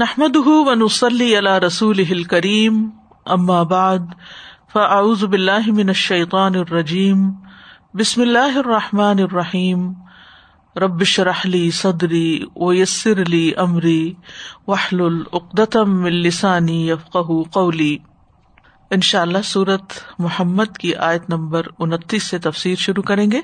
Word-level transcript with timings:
نحمد 0.00 0.36
ونسلی 0.36 1.38
علی 1.38 1.50
رسول 1.60 2.22
کریم 2.24 2.76
اما 3.26 3.62
بعد 3.62 3.98
فاعوذ 4.72 5.24
باللہ 5.24 5.70
من 5.72 5.88
الشیطان 5.88 6.54
الرجیم 6.54 7.30
بسم 7.94 8.20
اللہ 8.20 8.56
الرحمٰن 8.56 9.18
الرحیم 9.18 9.92
ربش 10.76 11.18
رحلی 11.20 11.70
صدری 11.70 12.44
ویسر 12.56 13.20
علی 13.22 13.52
عمری 13.56 14.14
وحل 14.68 15.00
العقدم 15.00 16.04
السانی 16.04 16.88
یفق 16.88 17.16
قولی 17.52 17.96
ان 18.90 19.00
شاء 19.00 19.20
اللہ 19.20 19.42
سورت 19.44 19.92
محمد 20.18 20.78
کی 20.78 20.94
آیت 20.94 21.28
نمبر 21.30 21.66
انتیس 21.78 22.22
سے 22.22 22.38
تفسیر 22.38 22.74
شروع 22.74 23.02
کریں 23.02 23.30
گے. 23.30 23.40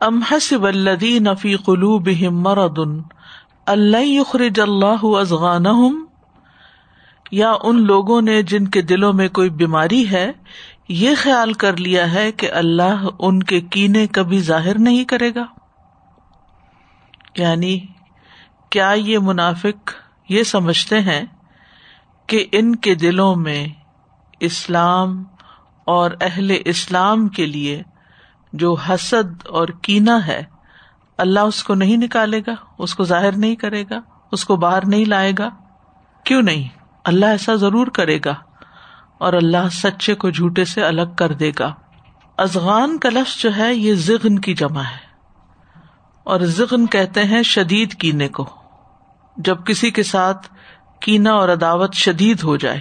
ام 0.00 0.22
حسب 0.22 0.66
الذین 0.66 1.34
فی 1.34 1.56
قلوبہم 1.56 2.42
مرض 2.42 2.78
اللہ 3.68 4.02
یخرج 4.02 4.60
اللہ 4.60 5.02
ازغان 5.02 5.64
یا 7.30 7.52
ان 7.62 7.86
لوگوں 7.86 8.22
نے 8.22 8.42
جن 8.42 8.68
کے 8.68 8.82
دلوں 8.82 9.12
میں 9.12 9.28
کوئی 9.28 9.50
بیماری 9.50 10.10
ہے، 10.10 10.32
یہ 10.88 11.14
خیال 11.16 11.52
کر 11.52 11.76
لیا 11.76 12.12
ہے 12.12 12.32
کہ 12.32 12.52
اللہ 12.52 13.06
ان 13.18 13.42
کے 13.42 13.60
کینے 13.60 14.06
کبھی 14.06 14.38
ظاہر 14.38 14.78
نہیں 14.78 15.04
کرے 15.04 15.34
گا۔ 15.34 15.44
یعنی 17.36 17.80
کیا 18.70 18.90
یہ 18.96 19.18
منافق 19.18 19.90
یہ 20.28 20.42
سمجھتے 20.42 21.00
ہیں 21.00 21.24
کہ 22.26 22.46
ان 22.52 22.76
کے 22.76 22.94
دلوں 22.94 23.36
میں 23.36 23.66
اسلام 24.40 25.24
اور 25.84 26.10
اہل 26.20 26.56
اسلام 26.64 27.28
کے 27.28 27.46
لیے 27.46 27.82
جو 28.52 28.74
حسد 28.74 29.46
اور 29.46 29.68
کینا 29.68 30.26
ہے 30.26 30.42
اللہ 31.18 31.40
اس 31.40 31.64
کو 31.64 31.74
نہیں 31.74 31.96
نکالے 31.96 32.40
گا، 32.46 32.52
اس 32.78 32.94
کو 32.94 33.04
ظاہر 33.04 33.36
نہیں 33.36 33.56
کرے 33.56 33.84
گا، 33.90 34.00
اس 34.32 34.44
کو 34.44 34.56
باہر 34.56 34.86
نہیں 34.86 35.04
لائے 35.04 35.32
گا۔ 35.38 35.48
کیوں 36.24 36.42
نہیں؟ 36.42 36.68
اللہ 37.04 37.26
ایسا 37.26 37.54
ضرور 37.54 37.86
کرے 37.86 38.18
گا 38.24 38.34
اور 39.18 39.32
اللہ 39.32 39.68
سچے 39.72 40.14
کو 40.14 40.30
جھوٹے 40.30 40.64
سے 40.64 40.82
الگ 40.82 41.14
کر 41.16 41.32
دے 41.32 41.52
گا۔ 41.58 41.74
ازغان 42.36 42.98
کا 42.98 43.08
لفظ 43.08 43.42
جو 43.42 43.56
ہے، 43.56 43.74
یہ 43.74 43.94
ذغن 43.94 44.38
کی 44.38 44.54
جمع 44.54 44.82
ہے۔ 44.82 45.08
اور 46.24 46.40
ذغن 46.40 46.86
کہتے 46.86 47.24
ہیں 47.24 47.42
شدید 47.42 47.94
کینے 47.94 48.28
کو۔ 48.28 48.46
جب 49.36 49.66
کسی 49.66 49.90
کے 49.90 50.02
ساتھ 50.02 50.48
کینا 51.00 51.32
اور 51.32 51.48
عداوت 51.48 51.94
شدید 51.94 52.42
ہو 52.44 52.56
جائے، 52.56 52.80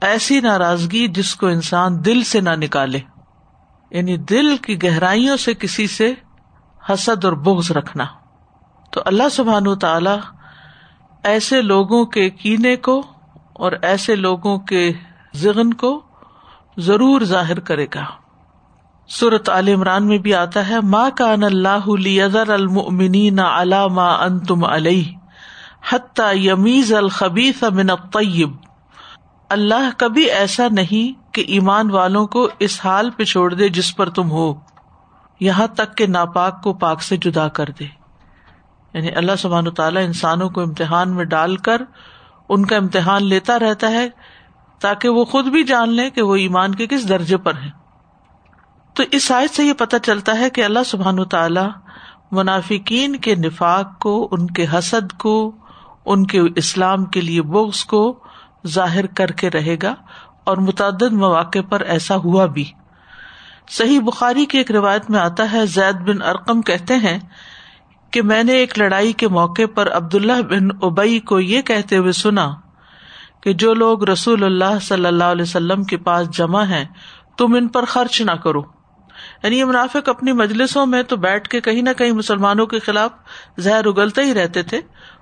ایسی 0.00 0.40
ناراضگی 0.40 1.08
جس 1.08 1.34
کو 1.34 1.46
انسان 1.46 2.04
دل 2.04 2.22
سے 2.22 2.40
نہ 2.40 2.50
نکالے 2.50 3.00
یعنی 3.90 4.16
دل 4.16 4.56
کی 4.56 4.82
گہرائیوں 4.82 5.36
سے 5.36 5.54
کسی 5.54 5.86
سے 5.86 6.14
حسد 6.90 7.24
اور 7.24 7.32
بغض 7.32 7.72
رکھنا۔ 7.72 8.04
تو 8.90 9.00
اللہ 9.04 9.28
سبحان 9.32 9.78
تعالی 9.78 10.16
ایسے 11.24 11.62
لوگوں 11.62 12.04
کے 12.04 12.30
کینے 12.30 12.76
کو 12.76 13.02
اور 13.52 13.72
ایسے 13.82 14.16
لوگوں 14.16 14.58
کے 14.58 14.92
ذہن 15.36 15.74
کو 15.74 16.02
ضرور 16.76 17.20
ظاہر 17.20 17.60
کرے 17.60 17.86
گا۔ 17.94 18.04
سورت 19.08 19.48
عال 19.48 19.68
عمران 19.68 20.06
میں 20.06 20.18
بھی 20.18 20.34
آتا 20.34 20.68
ہے 20.68 20.80
ماں 20.80 21.10
کا 21.16 21.32
ان 21.32 21.42
اللہ 21.42 22.50
المنی 22.50 23.28
علامہ 23.28 24.00
ان 24.00 24.40
تم 24.40 24.64
علیہ 24.64 25.16
حتیٰ 25.92 26.36
یمیز 26.36 26.94
الخبیث 26.94 27.62
من 27.62 27.90
الطیب۔ 27.90 28.50
اللہ 29.50 29.90
کبھی 29.98 30.30
ایسا 30.30 30.68
نہیں 30.70 31.34
کہ 31.34 31.44
ایمان 31.48 31.90
والوں 31.90 32.26
کو 32.26 32.48
اس 32.58 32.80
حال 32.84 33.10
پہ 33.10 33.24
چھوڑ 33.24 33.54
دے 33.54 33.68
جس 33.68 33.96
پر 33.96 34.10
تم 34.10 34.30
ہو۔ 34.30 34.54
یہاں 35.40 35.66
تک 35.66 35.96
کہ 35.96 36.06
ناپاک 36.06 36.62
کو 36.62 36.74
پاک 36.74 37.02
سے 37.02 37.16
جدا 37.16 37.48
کر 37.48 37.64
دے۔ 37.80 37.84
یعنی 38.94 39.10
اللہ 39.10 39.36
سبحان 39.38 39.70
تعالیٰ 39.70 40.04
انسانوں 40.04 40.48
کو 40.50 40.60
امتحان 40.60 41.14
میں 41.14 41.24
ڈال 41.24 41.56
کر 41.56 41.82
ان 42.48 42.66
کا 42.66 42.76
امتحان 42.76 43.24
لیتا 43.24 43.58
رہتا 43.58 43.90
ہے 43.90 44.08
تاکہ 44.80 45.08
وہ 45.08 45.24
خود 45.24 45.46
بھی 45.46 45.64
جان 45.64 45.88
لے 45.88 46.10
کہ 46.10 46.22
وہ 46.22 46.36
ایمان 46.36 46.74
کے 46.74 46.86
کس 46.86 47.08
درجے 47.08 47.36
پر 47.36 47.54
ہے 47.54 47.70
تو 48.94 49.02
اس 49.10 49.24
سائز 49.24 49.50
سے 49.50 49.64
یہ 49.64 49.72
پتہ 49.72 49.96
چلتا 50.02 50.38
ہے 50.38 50.50
کہ 50.50 50.64
اللہ 50.64 50.78
سبحان 50.86 51.24
تعالیٰ 51.24 51.68
منافقین 52.32 53.16
کے 53.16 53.34
نفاق 53.34 54.00
کو، 54.00 54.28
ان 54.30 54.46
کے 54.46 54.66
حسد 54.72 55.12
کو، 55.12 55.52
ان 56.04 56.26
کے 56.26 56.40
اسلام 56.56 57.04
کے 57.04 57.20
لیے 57.20 57.42
بغض 57.42 57.84
کو 57.84 58.18
ظاہر 58.66 59.06
کر 59.06 59.26
کے 59.26 59.50
رہے 59.50 59.76
گا 59.82 59.94
اور 60.44 60.56
متعدد 60.56 61.12
مواقع 61.12 61.58
پر 61.68 61.80
ایسا 61.80 62.16
ہوا 62.16 62.46
بھی۔ 62.46 62.64
صحیح 63.70 64.00
بخاری 64.00 64.46
کی 64.46 64.58
ایک 64.58 64.70
روایت 64.70 65.10
میں 65.10 65.20
آتا 65.20 65.52
ہے، 65.52 65.66
زید 65.66 65.94
بن 65.94 66.22
ارقم 66.22 66.62
کہتے 66.62 66.94
ہیں 66.94 67.18
کہ 68.10 68.22
میں 68.22 68.44
نے 68.44 68.52
ایک 68.52 68.78
لڑائی 68.78 69.12
کے 69.12 69.28
موقع 69.28 69.62
پر 69.74 69.92
عبداللہ 69.92 70.42
بن 70.42 70.68
ابئی 70.82 71.18
کو 71.18 71.40
یہ 71.40 71.62
کہتے 71.62 71.96
ہوئے 71.96 72.12
سنا 72.12 72.50
کہ 73.42 73.52
جو 73.52 73.74
لوگ 73.74 74.08
رسول 74.08 74.44
اللہ 74.44 74.78
صلی 74.82 75.06
اللہ 75.06 75.24
علیہ 75.24 75.42
وسلم 75.42 75.84
کے 75.84 75.96
پاس 75.96 76.30
جمع 76.30 76.64
ہے 76.64 76.86
تم 77.38 77.54
ان 77.54 77.68
پر 77.68 77.84
خرچ 77.84 78.20
نہ 78.20 78.30
کرو۔ 78.30 78.62
یعنی 79.42 79.58
یہ 79.58 79.64
منافق 79.64 80.08
اپنی 80.08 80.32
مجلسوں 80.32 80.86
میں 80.86 81.02
تو 81.02 81.16
بیٹھ 81.16 81.48
کے 81.48 81.60
کہیں 81.60 81.82
نہ 81.82 81.90
کہیں 81.98 82.12
مسلمانوں 82.12 82.66
کے 82.66 82.78
خلاف 82.78 83.10
زہر 83.58 83.86
اگلتے 83.86 84.22
ہی 84.22 84.34
رہتے 84.34 84.62
تھے 84.62 84.80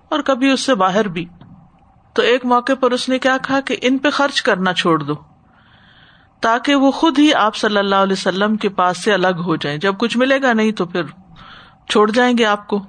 اور 0.09 0.21
کبھی 0.21 0.51
اس 0.51 0.61
سے 0.61 0.75
باہر 0.75 1.09
بھی۔ 1.09 1.25
تو 2.13 2.23
ایک 2.23 2.45
موقع 2.45 2.73
پر 2.81 2.91
اس 2.91 3.09
نے 3.09 3.19
کیا 3.19 3.37
کہا 3.49 3.61
کہ 3.61 3.77
ان 3.83 3.99
پہ 3.99 4.11
خرچ 4.11 4.43
کرنا 4.43 4.73
چھوڑ 4.73 5.03
دو۔ 5.03 5.31
تاکہ 6.43 6.75
وہ 6.75 6.91
خود 6.91 7.19
ہی 7.19 7.35
آپ 7.35 7.57
صلی 7.57 7.79
اللہ 7.79 7.95
علیہ 7.95 8.13
وسلم 8.13 8.57
کے 8.57 8.69
پاس 8.69 9.05
سے 9.05 9.13
الگ 9.13 9.43
ہو 9.47 9.57
جائیں۔ 9.57 9.79
جب 9.79 9.95
کچھ 9.99 10.19
ملے 10.19 10.43
گا 10.43 10.53
نہیں 10.53 10.73
تو 10.73 10.87
پھر 10.87 11.03
چھوڑ 11.89 12.11
جائیں 12.11 12.39
گے 12.39 12.45
آپ 12.45 12.69
کو۔ 12.69 12.81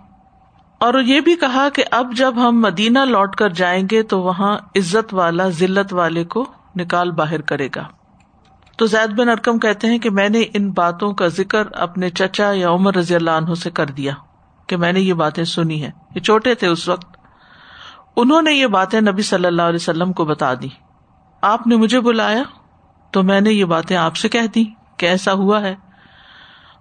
اور 0.80 0.94
یہ 1.02 1.22
بھی 1.22 1.36
کہا 1.36 1.70
کہ 1.70 1.84
اب 1.92 2.14
جب 2.16 2.34
ہم 2.38 2.62
مدینہ 2.62 3.00
لوٹ 3.00 3.36
کر 3.36 3.50
جائیں 3.50 3.88
گے 3.92 4.04
تو 4.04 4.22
وہاں 4.22 4.58
عزت 4.76 5.14
والا، 5.14 5.50
ذلت 5.50 5.94
والے 5.94 6.24
کو 6.24 6.46
نکال 6.76 7.12
باہر 7.12 7.42
کرے 7.42 7.70
گا۔ 7.76 7.84
تو 8.78 8.86
زید 8.86 9.10
بن 9.10 9.30
ارکم 9.30 9.60
کہتے 9.60 9.88
ہیں 9.88 9.98
کہ 9.98 10.10
میں 10.10 10.30
نے 10.30 10.42
ان 10.54 10.72
باتوں 10.72 11.14
کا 11.14 11.28
ذکر 11.28 11.68
اپنے 11.74 12.10
چچا 12.10 12.52
یا 12.54 12.70
عمر 12.70 12.96
رضی 12.96 13.16
اللہ 13.16 13.32
عنہ 13.32 13.54
سے 13.54 13.70
کر 13.70 13.86
دیا 13.86 14.14
کہ 14.68 14.78
میں 14.78 14.94
نے 14.94 15.00
یہ 15.00 15.14
باتیں 15.14 15.44
سنی 15.44 15.84
ہے 15.84 15.92
یہ 16.16 16.22
چھوٹے 16.22 16.56
تھے 16.56 16.68
اس 16.68 16.90
وقت۔ 16.90 17.18
انہوں 18.16 18.42
نے 18.42 18.54
یہ 18.54 18.68
باتیں 18.68 19.02
نبی 19.02 19.22
صلی 19.22 19.46
اللہ 19.46 19.62
علیہ 19.62 19.80
وسلم 19.82 20.14
کو 20.14 20.26
بتا 20.26 20.54
دی۔ 20.54 20.68
آپ 21.42 21.68
نے 21.68 21.76
مجھے 21.76 22.00
بلایا 22.00 22.44
تو 23.14 23.24
میں 23.24 23.42
نے 23.42 23.52
یہ 23.52 23.66
باتیں 23.66 23.98
آپ 23.98 24.16
سے 24.16 24.30
کہہ 24.30 24.48
دی 24.56 24.66
کہ 24.98 25.06
ایسا 25.06 25.34
ہوا 25.34 25.62
ہے۔ 25.62 25.76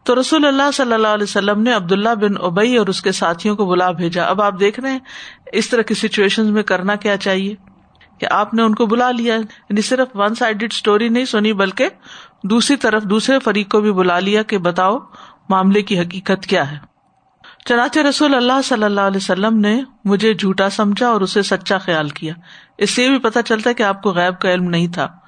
تو 0.05 0.21
رسول 0.21 0.47
اللہ 0.47 0.71
صلی 0.75 0.93
اللہ 0.93 1.09
علیہ 1.09 1.23
وسلم 1.23 1.63
نے 1.63 1.73
عبد 1.73 1.93
اللہ 1.93 2.15
بن 2.15 2.31
ابئی 2.41 2.77
اور 2.77 2.87
اس 2.87 3.03
کے 3.03 3.13
ساتھیوں 3.13 3.57
کو 3.57 3.67
بلا 3.67 3.91
بھیجا۔ 3.91 4.25
اب 4.25 4.43
آپ 4.43 4.61
دیکھ 4.61 4.81
رہے 4.81 4.93
ہیں 4.93 4.99
اس 5.53 5.71
طرح 5.71 5.83
کی 5.83 5.95
سچویشن 5.95 6.53
میں 6.53 6.63
کرنا 6.63 6.95
کیا 6.95 7.17
چاہیے؟ 7.17 7.55
کہ 8.19 8.27
آپ 8.31 8.55
نے 8.55 8.63
ان 8.63 8.75
کو 8.75 8.87
بلا 8.87 9.11
لیا۔ 9.11 9.35
یعنی 9.35 9.81
صرف 9.81 10.09
ون 10.15 10.35
سائڈیڈ 10.35 10.73
اسٹوری 10.73 11.09
نہیں 11.09 11.25
سنی، 11.25 11.53
بلکہ 11.53 11.89
دوسری 12.45 12.77
طرف 12.77 13.03
دوسرے 13.03 13.39
فریق 13.39 13.73
کو 13.73 13.81
بھی 13.81 13.93
بلا 13.93 14.19
لیا 14.19 14.43
کہ 14.43 14.59
بتاؤ 14.59 14.99
معاملے 15.49 15.83
کی 15.83 16.01
حقیقت 16.01 16.47
کیا 16.47 16.71
ہے۔ 16.71 16.77
چنانچہ 17.65 18.01
رسول 18.01 18.35
اللہ 18.35 18.63
صلی 18.65 18.85
اللہ 18.85 19.01
علیہ 19.01 19.17
وسلم 19.17 19.59
نے 19.59 19.83
مجھے 20.05 20.35
جھوٹا 20.35 20.71
سمجھا 20.71 21.09
اور 21.09 21.21
اسے 21.21 21.43
سچا 21.43 21.79
خیال 21.79 22.09
کیا۔ 22.09 22.35
اس 22.79 22.91
سے 22.91 23.09
بھی 23.09 23.19
پتا 23.19 23.43
چلتا 23.43 23.73
کہ 23.73 23.83
آپ 23.83 24.03
کو 24.03 24.11
غیب 24.11 24.41
کا 24.41 24.53
علم 24.53 24.65
نہیں 24.65 24.89
تھا۔ 24.89 25.22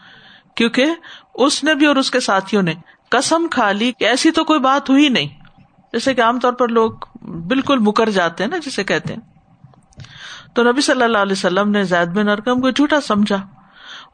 کیونکہ 0.54 0.87
اس 1.34 1.65
نے 1.65 1.75
بھی 1.75 1.87
اور 1.87 1.97
اس 1.97 2.10
کے 2.10 2.20
ساتھیوں 2.20 2.62
نے 2.62 2.75
کسم 3.10 3.47
کھا 3.50 3.72
لی 3.72 3.92
کہ 3.92 4.04
ایسی 4.04 4.31
تو 4.31 4.44
کوئی 4.44 4.60
بات 4.60 4.91
ہوئی 4.91 5.09
نہیں۔ 5.09 5.26
جیسے 5.92 6.15
کہ 6.15 6.20
عام 6.20 6.38
طور 6.41 6.53
پر 6.53 6.69
لوگ 6.69 6.92
بالکل 7.22 7.78
مکر 7.78 8.10
جاتے 8.10 8.44
ہیں 8.44 8.50
نا، 8.50 8.56
جسے 8.56 8.84
کہتے 8.84 9.14
ہیں۔ 9.14 9.20
تو 10.54 10.62
نبی 10.62 10.81
صلی 10.81 11.03
اللہ 11.03 11.19
علیہ 11.19 11.32
وسلم 11.32 11.70
نے 11.70 11.84
زید 11.84 12.09
بن 12.09 12.28
ارکم 12.28 12.60
کو 12.60 12.70
جھوٹا 12.70 13.00
سمجھا۔ 13.00 13.37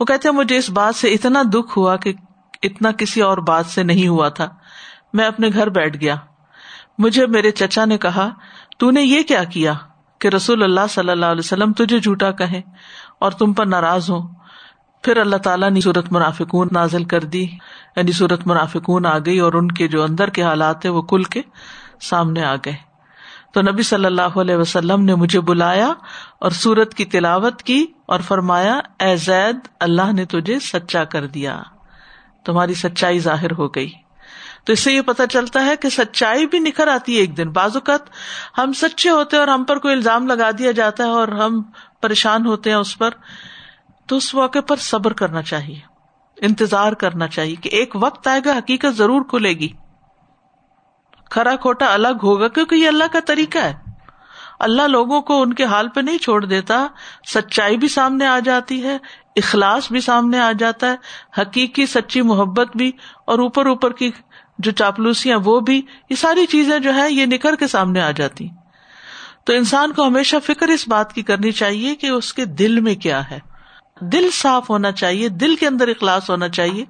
وہ 0.01 0.05
کہتے 0.05 0.29
ہیں، 0.29 0.37
مجھے 0.37 0.57
اس 0.57 0.71
بات 0.71 0.95
سے 0.95 1.09
اتنا 1.09 1.43
دکھ 1.55 1.79
ہوا 1.79 1.97
کہ 1.97 2.13
اتنا 2.63 2.93
کسی 2.93 3.21
اور 3.21 3.39
بات 3.39 3.67
سے 3.67 3.83
نہیں 3.83 4.09
ہوا 4.09 4.29
تھا۔ 4.29 4.49
میں 5.13 5.25
اپنے 5.25 5.49
گھر 5.49 5.69
بیٹھ 5.69 5.97
گیا۔ 5.97 6.15
مجھے 6.99 7.27
میرے 7.27 7.51
چچا 7.51 7.85
نے 7.85 7.99
کہا، 7.99 8.29
تو 8.79 8.91
نے 8.91 9.03
یہ 9.03 9.23
کیا 9.23 9.45
کیا 9.45 9.73
کہ 10.19 10.29
رسول 10.29 10.63
اللہ 10.63 10.81
صلی 10.91 11.11
اللہ 11.11 11.27
علیہ 11.27 11.43
وسلم 11.45 11.73
تجھے 11.73 11.99
جھوٹا 11.99 12.31
کہے 12.31 12.61
اور 13.19 13.31
تم 13.31 13.53
پر 13.53 13.67
ناراض 13.67 14.11
ہو 14.11 14.40
پھر 15.03 15.17
اللہ 15.17 15.37
تعالیٰ 15.37 15.71
نے 15.71 15.81
صورت 15.81 16.13
منافقون 16.13 16.69
نازل 16.73 17.05
کر 17.05 17.21
دی 17.21 17.47
یعنی 17.97 18.13
صورت 18.13 18.47
منافقون 18.47 19.07
آ 19.07 19.19
گئی 19.19 19.39
اور 19.39 19.53
ان 19.53 19.69
کے 19.69 19.89
جو 19.89 20.03
اندر 20.03 20.31
کے 20.31 20.43
حالات 20.43 20.87
وہ 20.87 21.03
کل 21.03 21.23
کے 21.23 21.43
سامنے 22.01 22.45
آ 22.45 22.55
گئے۔ 22.55 22.91
تو 23.55 23.63
نبی 23.63 23.83
صلی 23.83 24.05
اللہ 24.05 24.23
علیہ 24.23 24.57
وسلم 24.57 25.05
نے 25.05 25.15
مجھے 25.15 25.41
بلایا 25.41 25.93
اور 26.39 26.51
سورت 26.51 26.95
کی 26.95 27.05
تلاوت 27.05 27.63
کی 27.63 27.87
اور 28.07 28.21
فرمایا، 28.21 28.81
اے 29.01 29.17
زید، 29.17 29.57
اللہ 29.81 30.13
نے 30.13 30.25
تجھے 30.25 30.59
سچا 30.59 31.05
کر 31.05 31.27
دیا۔ 31.27 31.63
تمہاری 32.45 32.75
سچائی 32.75 33.19
ظاہر 33.19 33.53
ہو 33.53 33.69
گئی۔ 33.69 33.91
تو 34.65 34.73
اس 34.73 34.81
سے 34.81 34.93
یہ 34.93 35.01
پتا 35.01 35.27
چلتا 35.27 35.65
ہے 35.65 35.77
کہ 35.77 35.89
سچائی 35.89 36.47
بھی 36.47 36.59
نکھر 36.59 36.89
آتی 36.89 37.15
ہے 37.15 37.21
ایک 37.21 37.37
دن۔ 37.37 37.51
بعض 37.51 37.77
اوقات 37.77 38.01
ہم 38.59 38.73
سچے 38.73 39.11
ہوتے 39.11 39.37
اور 39.37 39.49
ہم 39.49 39.65
پر 39.65 39.79
کوئی 39.79 39.95
الزام 39.95 40.27
لگا 40.27 40.51
دیا 40.59 40.71
جاتا 40.71 41.05
ہے 41.05 41.09
اور 41.09 41.29
ہم 41.29 41.63
پریشان 42.01 42.47
ہوتے 42.47 42.71
ہیں 42.71 42.77
اس 42.77 42.99
پر۔ 42.99 43.11
تو 44.11 44.17
اس 44.17 44.35
موقع 44.35 44.59
پر 44.61 44.77
صبر 44.77 45.13
کرنا 45.13 45.43
چاہیے، 45.43 45.79
انتظار 46.37 46.93
کرنا 46.93 47.29
چاہیے 47.29 47.55
کہ 47.55 47.69
ایک 47.69 47.93
وقت 47.95 48.29
آئے 48.29 48.41
گا، 48.45 48.59
حقیقت 48.59 48.97
ضرور 48.97 49.23
کھلے 49.23 49.51
گی۔ 49.51 49.69
کھرا 51.31 51.57
کھوٹا 51.57 51.93
الگ 51.95 52.23
ہوگا، 52.23 52.49
کیونکہ 52.49 52.75
یہ 52.75 52.89
اللہ 52.89 53.05
کا 53.13 53.19
طریقہ 53.27 53.59
ہے۔ 53.59 53.75
اللہ 54.59 54.83
لوگوں 54.83 55.21
کو 55.21 55.43
ان 55.43 55.55
کے 55.55 55.65
حال 55.65 55.89
پہ 55.89 56.01
نہیں 56.01 56.19
چھوڑ 56.19 56.45
دیتا، 56.45 56.87
سچائی 57.35 57.77
بھی 57.77 57.89
سامنے 57.89 58.27
آ 58.27 58.39
جاتی 58.39 58.85
ہے، 58.85 58.99
اخلاص 59.37 59.93
بھی 59.93 60.01
سامنے 60.01 60.41
آ 60.41 60.53
جاتا 60.53 60.93
ہے، 60.93 60.97
حقیقی 61.41 61.87
سچی 61.87 62.23
محبت 62.23 62.77
بھی، 62.77 62.93
اور 63.27 63.39
اوپر 63.39 63.67
اوپر 63.67 63.93
کی 63.93 64.11
جو 64.59 64.71
چاپلوسیاں 64.71 65.39
وہ 65.45 65.61
بھی، 65.61 65.83
یہ 66.11 66.17
ساری 66.17 66.47
چیزیں 66.47 66.79
جو 66.79 66.95
ہے 66.95 67.13
یہ 67.13 67.27
نکھر 67.27 67.57
کے 67.57 67.67
سامنے 67.67 68.01
آ 68.01 68.11
جاتی۔ 68.11 68.49
تو 69.45 69.53
انسان 69.53 69.93
کو 69.93 70.07
ہمیشہ 70.07 70.37
فکر 70.45 70.69
اس 70.69 70.89
بات 70.89 71.13
کی 71.13 71.23
کرنی 71.23 71.53
چاہیے 71.53 71.95
کہ 71.95 72.07
اس 72.07 72.35
کے 72.35 72.45
دل 72.45 72.81
میں 72.81 72.95
کیا 72.95 73.31
ہے۔ 73.31 73.50
دل 74.01 74.31
صاف 74.33 74.71
ہونا 74.71 74.93
چاہیے، 74.93 75.29
دل 75.29 75.57
کے 75.57 75.67
اندر 75.67 75.89
اخلاص 75.89 76.31
ہونا 76.31 76.49
چاہیے۔ 76.49 76.85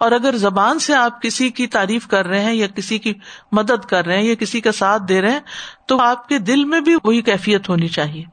اور 0.00 0.12
اگر 0.12 0.36
زبان 0.36 0.78
سے 0.78 0.94
آپ 0.94 1.22
کسی 1.22 1.50
کی 1.50 1.66
تعریف 1.66 2.06
کر 2.06 2.26
رہے 2.26 2.40
ہیں 2.40 2.54
یا 2.54 2.66
کسی 2.66 2.98
کی 2.98 3.14
مدد 3.52 3.84
کر 3.84 4.06
رہے 4.06 4.16
ہیں 4.16 4.24
یا 4.24 4.34
کسی 4.34 4.60
کا 4.60 4.72
ساتھ 4.72 5.02
دے 5.08 5.20
رہے 5.20 5.30
ہیں، 5.30 5.40
تو 5.86 6.00
آپ 6.00 6.28
کے 6.28 6.38
دل 6.38 6.64
میں 6.64 6.80
بھی 6.80 6.94
وہی 7.04 7.22
کیفیت 7.22 7.68
ہونی 7.68 7.88
چاہیے۔ 7.88 8.24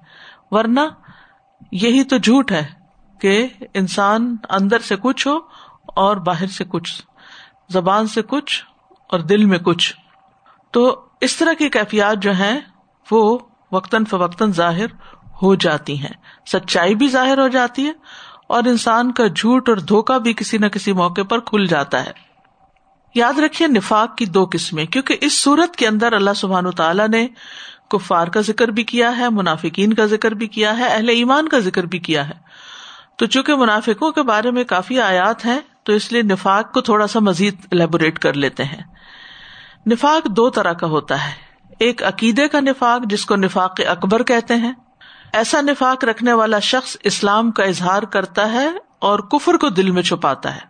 ورنہ 0.52 0.80
یہی 1.72 2.04
تو 2.04 2.18
جھوٹ 2.18 2.52
ہے 2.52 2.66
کہ 3.22 3.48
انسان 3.74 4.36
اندر 4.50 4.80
سے 4.80 4.96
کچھ 5.02 5.28
ہو 5.28 5.38
اور 5.96 6.18
باہر 6.18 6.48
سے 6.48 6.64
کچھ، 6.70 7.02
زبان 7.70 8.08
سے 8.08 8.22
کچھ 8.22 8.64
اور 9.10 9.20
دل 9.20 9.46
میں 9.46 9.60
کچھ۔ 9.60 9.96
تو 10.72 11.02
اس 11.22 11.36
طرح 11.36 11.54
کی 11.54 11.70
کیفیات 11.70 12.18
جو 12.18 12.32
ہیں، 12.32 12.60
وہ 13.12 13.38
وقتاً 13.72 14.06
فوقتاً 14.06 14.52
ظاہر 14.52 14.86
ہو 15.42 15.56
جاتی 15.56 16.00
ہیں۔ 16.00 16.14
سچائی 16.46 16.96
بھی 16.96 17.08
ظاہر 17.08 17.38
ہو 17.38 17.48
جاتی 17.48 17.86
ہے 17.86 17.92
اور 18.50 18.64
انسان 18.64 19.12
کا 19.12 19.28
جھوٹ 19.28 19.70
اور 19.70 19.78
دھوکا 19.78 20.18
بھی 20.18 20.34
کسی 20.34 20.58
نہ 20.58 20.68
کسی 20.68 20.94
موقع 20.94 21.22
پر 21.22 21.40
کھل 21.40 21.66
جاتا 21.66 22.06
ہے۔ 22.06 22.12
یاد 23.16 23.40
رکھیے 23.40 23.68
نفاق 23.68 24.18
کی 24.18 24.26
دو 24.26 24.48
قسمیں، 24.52 24.86
کیونکہ 24.86 25.18
اس 25.22 25.44
صورت 25.44 25.76
کے 25.76 25.88
اندر 25.88 26.14
اللہ 26.14 26.30
سبحان 26.36 26.72
تعالیٰ 26.72 27.08
نے 27.08 27.28
کفار 27.90 28.28
کا 28.28 28.42
ذکر 28.42 28.68
بھی 28.68 28.84
کیا 28.84 29.18
ہے، 29.18 29.30
منافقین 29.30 29.94
کا 29.94 30.06
ذکر 30.06 30.32
بھی 30.32 30.48
کیا 30.48 30.78
ہے، 30.78 30.86
اہل 30.88 31.10
ایمان 31.10 31.50
کا 31.50 31.60
ذکر 31.60 31.84
بھی 31.84 32.00
کیا 32.00 32.30
ہے۔ 32.30 32.34
تو 33.18 33.26
چونکہ 33.26 33.56
منافقوں 33.56 34.12
کے 34.12 34.22
بارے 34.22 34.52
میں 34.52 34.64
کافی 34.64 35.02
آیات 35.02 35.46
ہیں، 35.46 35.60
تو 35.84 35.94
اس 35.94 36.12
لیے 36.12 36.22
نفاق 36.22 36.74
کو 36.74 36.82
تھوڑا 36.82 37.08
سا 37.08 37.20
مزید 37.20 37.56
الیبوریٹ 37.72 38.20
کر 38.20 38.34
لیتے 38.34 38.64
ہیں۔ 38.64 38.84
نفاق 39.88 40.28
دو 40.28 40.50
طرح 40.50 40.74
کا 40.74 40.88
ہوتا 40.88 41.26
ہے۔ 41.26 41.32
ایک 41.80 42.04
عقیدے 42.04 42.48
کا 42.48 42.60
نفاق، 42.60 43.10
جس 43.10 43.26
کو 43.26 43.36
نفاق 43.36 43.82
اکبر 43.88 44.24
کہتے 44.24 44.56
ہیں 44.56 44.74
ایسا 45.34 45.62
نفاق 45.62 46.04
رکھنے 46.04 46.34
والا 46.34 46.60
شخص 46.60 46.98
اسلام 47.04 47.52
کا 47.52 47.64
اظہار 47.64 48.04
کرتا 48.04 48.52
ہے 48.52 48.70
اور 49.00 49.20
کفر 49.20 49.54
کو 49.54 49.70
دل 49.70 49.92
میں 49.92 50.02
چھپاتا 50.02 50.56
ہے۔ 50.56 50.70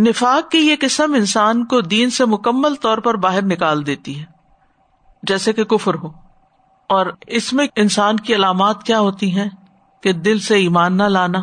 نفاق 0.00 0.50
کی 0.50 0.58
یہ 0.58 0.76
قسم 0.80 1.14
انسان 1.14 1.64
کو 1.64 1.80
دین 1.80 2.10
سے 2.10 2.24
مکمل 2.24 2.74
طور 2.74 2.98
پر 2.98 3.14
باہر 3.14 3.44
نکال 3.44 3.86
دیتی 3.86 4.20
ہے، 4.20 4.24
جیسے 5.22 5.52
کہ 5.52 5.64
کفر 5.64 5.94
ہو۔ 5.94 6.12
اور 6.88 7.06
اس 7.26 7.52
میں 7.52 7.66
انسان 7.76 8.16
کی 8.16 8.34
علامات 8.34 8.82
کیا 8.82 9.00
ہوتی 9.00 9.38
ہیں 9.38 9.50
کہ 10.02 10.12
دل 10.12 10.38
سے 10.38 10.54
ایمان 10.56 10.96
نہ 10.96 11.02
لانا، 11.02 11.40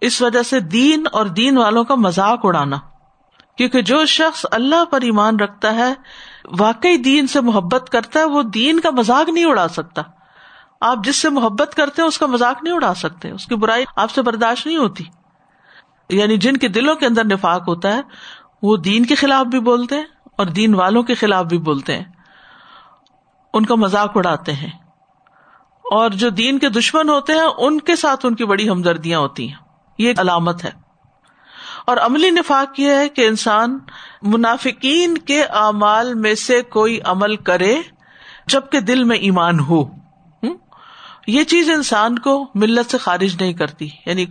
اس 0.00 0.22
وجہ 0.22 0.42
سے 0.42 0.60
دین 0.60 1.06
اور 1.12 1.26
دین 1.26 1.58
والوں 1.58 1.84
کا 1.84 1.94
مذاق 1.94 2.40
اڑانا۔ 2.42 2.76
کیونکہ 3.56 3.82
جو 3.82 4.04
شخص 4.04 4.46
اللہ 4.50 4.84
پر 4.84 5.00
ایمان 5.00 5.40
رکھتا 5.40 5.74
ہے، 5.74 5.94
واقعی 6.58 6.96
دین 6.96 7.26
سے 7.26 7.40
محبت 7.40 7.88
کرتا 7.92 8.20
ہے، 8.20 8.24
وہ 8.24 8.42
دین 8.42 8.80
کا 8.80 8.90
مذاق 8.90 9.28
نہیں 9.28 9.44
اڑا 9.44 9.68
سکتا۔ 9.68 10.02
آپ 10.80 10.98
جس 11.04 11.16
سے 11.16 11.28
محبت 11.28 11.74
کرتے 11.74 12.02
ہیں 12.02 12.08
اس 12.08 12.18
کا 12.18 12.26
مذاق 12.26 12.62
نہیں 12.62 12.74
اڑا 12.74 12.94
سکتے، 12.94 13.30
اس 13.30 13.46
کی 13.46 13.54
برائی 13.54 13.84
آپ 13.96 14.10
سے 14.10 14.22
برداشت 14.22 14.66
نہیں 14.66 14.76
ہوتی۔ 14.76 15.04
یعنی 16.08 16.36
جن 16.36 16.56
کے 16.56 16.68
دلوں 16.68 16.94
کے 16.94 17.06
اندر 17.06 17.24
نفاق 17.24 17.68
ہوتا 17.68 17.96
ہے، 17.96 18.00
وہ 18.62 18.76
دین 18.76 19.06
کے 19.06 19.14
خلاف 19.14 19.46
بھی 19.46 19.60
بولتے 19.60 19.94
ہیں 19.94 20.04
اور 20.36 20.46
دین 20.46 20.74
والوں 20.74 21.02
کے 21.02 21.14
خلاف 21.14 21.44
بھی 21.46 21.58
بولتے 21.58 21.96
ہیں۔ 21.96 22.04
ان 23.54 23.66
کا 23.66 23.74
مذاق 23.74 24.12
اڑاتے 24.14 24.52
ہیں۔ 24.52 24.70
اور 25.90 26.10
جو 26.10 26.28
دین 26.28 26.58
کے 26.58 26.68
دشمن 26.68 27.08
ہوتے 27.08 27.32
ہیں، 27.32 27.46
ان 27.58 27.80
کے 27.80 27.96
ساتھ 27.96 28.26
ان 28.26 28.34
کی 28.34 28.44
بڑی 28.44 28.68
ہمدردیاں 28.68 29.18
ہوتی 29.18 29.48
ہیں۔ 29.48 29.56
یہ 29.98 30.12
علامت 30.18 30.64
ہے۔ 30.64 30.70
اور 31.86 31.96
عملی 31.96 32.30
نفاق 32.30 32.80
یہ 32.80 32.90
ہے 32.90 33.08
کہ 33.08 33.26
انسان 33.26 33.78
منافقین 34.22 35.18
کے 35.18 35.42
اعمال 35.42 36.14
میں 36.14 36.34
سے 36.34 36.62
کوئی 36.62 37.00
عمل 37.04 37.36
کرے 37.36 37.80
جبکہ 38.46 38.80
دل 38.80 39.04
میں 39.04 39.16
ایمان 39.16 39.60
ہو۔ 39.60 40.05
یہ 41.26 41.44
چیز 41.44 41.70
انسان 41.70 42.18
کو 42.18 42.50
ملت 42.54 42.90
سے 42.90 42.98
خارج 42.98 43.36
نہیں 43.40 43.52
کرتی 43.52 43.88
یعنی 44.06 44.26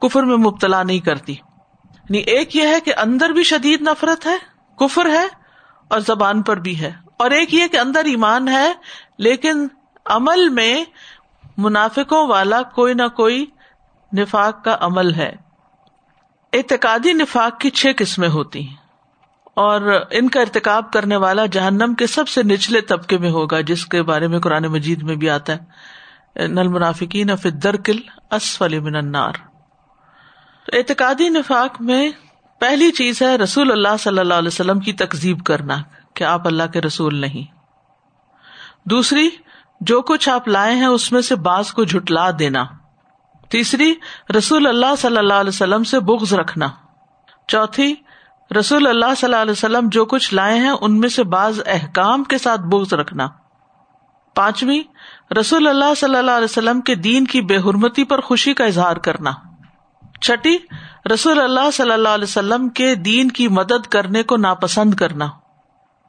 کفر 0.00 0.22
میں 0.22 0.36
مبتلا 0.36 0.82
نہیں 0.82 0.98
کرتی۔ 0.98 1.32
یعنی 1.32 2.18
ایک 2.18 2.56
یہ 2.56 2.66
ہے 2.66 2.80
کہ 2.80 2.92
اندر 2.96 3.30
بھی 3.30 3.42
شدید 3.42 3.82
نفرت 3.82 4.26
ہے، 4.26 4.36
کفر 4.78 5.06
ہے 5.06 5.26
اور 5.88 6.00
زبان 6.00 6.42
پر 6.42 6.56
بھی 6.56 6.80
ہے۔ 6.80 6.92
اور 7.18 7.30
ایک 7.30 7.54
یہ 7.54 7.66
کہ 7.66 7.78
اندر 7.78 8.04
ایمان 8.04 8.48
ہے، 8.48 8.72
لیکن 9.18 9.68
عمل 10.06 10.48
میں 10.48 10.84
منافقوں 11.56 12.28
والا 12.28 12.62
کوئی 12.62 12.94
نہ 12.94 13.08
کوئی 13.16 13.46
نفاق 14.16 14.64
کا 14.64 14.76
عمل 14.80 15.14
ہے۔ 15.14 15.32
اعتقادی 16.52 17.12
نفاق 17.12 17.60
کی 17.60 17.70
چھ 17.70 17.86
قسمیں 17.96 18.28
ہوتی 18.28 18.68
ہیں۔ 18.68 18.76
اور 19.54 20.00
ان 20.10 20.28
کا 20.28 20.40
ارتقاب 20.40 20.92
کرنے 20.92 21.16
والا 21.16 21.46
جہنم 21.46 21.94
کے 21.94 22.06
سب 22.06 22.28
سے 22.28 22.42
نچلے 22.42 22.80
طبقے 22.80 23.18
میں 23.18 23.30
ہوگا، 23.30 23.60
جس 23.60 23.86
کے 23.86 24.02
بارے 24.02 24.28
میں 24.28 24.40
قرآن 24.40 24.62
مجید 24.62 25.02
میں 25.02 25.16
بھی 25.16 25.30
آتا 25.30 25.52
ہے۔ 25.52 25.58
نل 26.36 26.68
منافقین 26.68 27.30
درکل 27.62 27.98
اسفل 28.30 28.78
من 28.78 28.96
النار۔ 28.96 29.32
اعتقادی 30.72 31.28
نفاق 31.28 31.80
میں 31.80 32.10
پہلی 32.60 32.90
چیز 32.90 33.22
ہے 33.22 33.36
رسول 33.36 33.72
اللہ 33.72 33.96
صلی 33.98 34.18
اللہ 34.18 34.34
علیہ 34.34 34.48
وسلم 34.48 34.80
کی 34.80 34.92
تکزیب 34.92 35.44
کرنا 35.44 35.76
کہ 36.14 36.24
آپ 36.24 36.46
اللہ 36.46 36.62
کے 36.72 36.80
رسول 36.80 37.14
نہیں۔ 37.14 37.54
دوسری، 38.88 39.30
جو 39.80 40.02
کچھ 40.02 40.28
آپ 40.28 40.48
لائے 40.48 40.74
ہیں 40.74 40.86
اس 40.86 41.12
میں 41.12 41.20
سے 41.20 41.36
بعض 41.36 41.72
کو 41.72 41.84
جھٹلا 41.84 42.30
دینا۔ 42.38 42.64
تیسری، 43.50 43.94
رسول 44.38 44.66
اللہ 44.66 44.94
صلی 44.98 45.16
اللہ 45.16 45.34
علیہ 45.34 45.48
وسلم 45.48 45.84
سے 45.84 46.00
بغض 46.00 46.34
رکھنا۔ 46.34 46.68
چوتھی، 47.48 47.94
رسول 48.58 48.86
اللہ 48.86 49.14
صلی 49.16 49.26
اللہ 49.26 49.42
علیہ 49.42 49.52
وسلم 49.52 49.88
جو 49.92 50.04
کچھ 50.04 50.34
لائے 50.34 50.58
ہیں 50.58 50.72
ان 50.80 51.00
میں 51.00 51.08
سے 51.08 51.24
بعض 51.24 51.60
احکام 51.66 52.24
کے 52.24 52.38
ساتھ 52.38 52.60
بغض 52.60 52.92
رکھنا۔ 52.92 53.28
پانچویں 54.34 54.82
رسول 55.38 55.66
اللہ 55.66 55.94
صلی 55.96 56.16
اللہ 56.16 56.30
علیہ 56.30 56.44
وسلم 56.44 56.80
کے 56.80 56.94
دین 56.94 57.24
کی 57.24 57.40
بے 57.40 57.56
حرمتی 57.56 58.04
پر 58.04 58.20
خوشی 58.20 58.54
کا 58.54 58.64
اظہار 58.64 58.96
کرنا۔ 58.96 59.30
چھٹی، 60.20 60.56
رسول 61.14 61.40
اللہ 61.40 61.70
صلی 61.72 61.92
اللہ 61.92 62.08
علیہ 62.08 62.24
وسلم 62.24 62.68
کے 62.68 62.94
دین 62.94 63.30
کی 63.30 63.48
مدد 63.48 63.86
کرنے 63.86 64.22
کو 64.22 64.36
ناپسند 64.36 64.94
کرنا۔ 64.94 65.28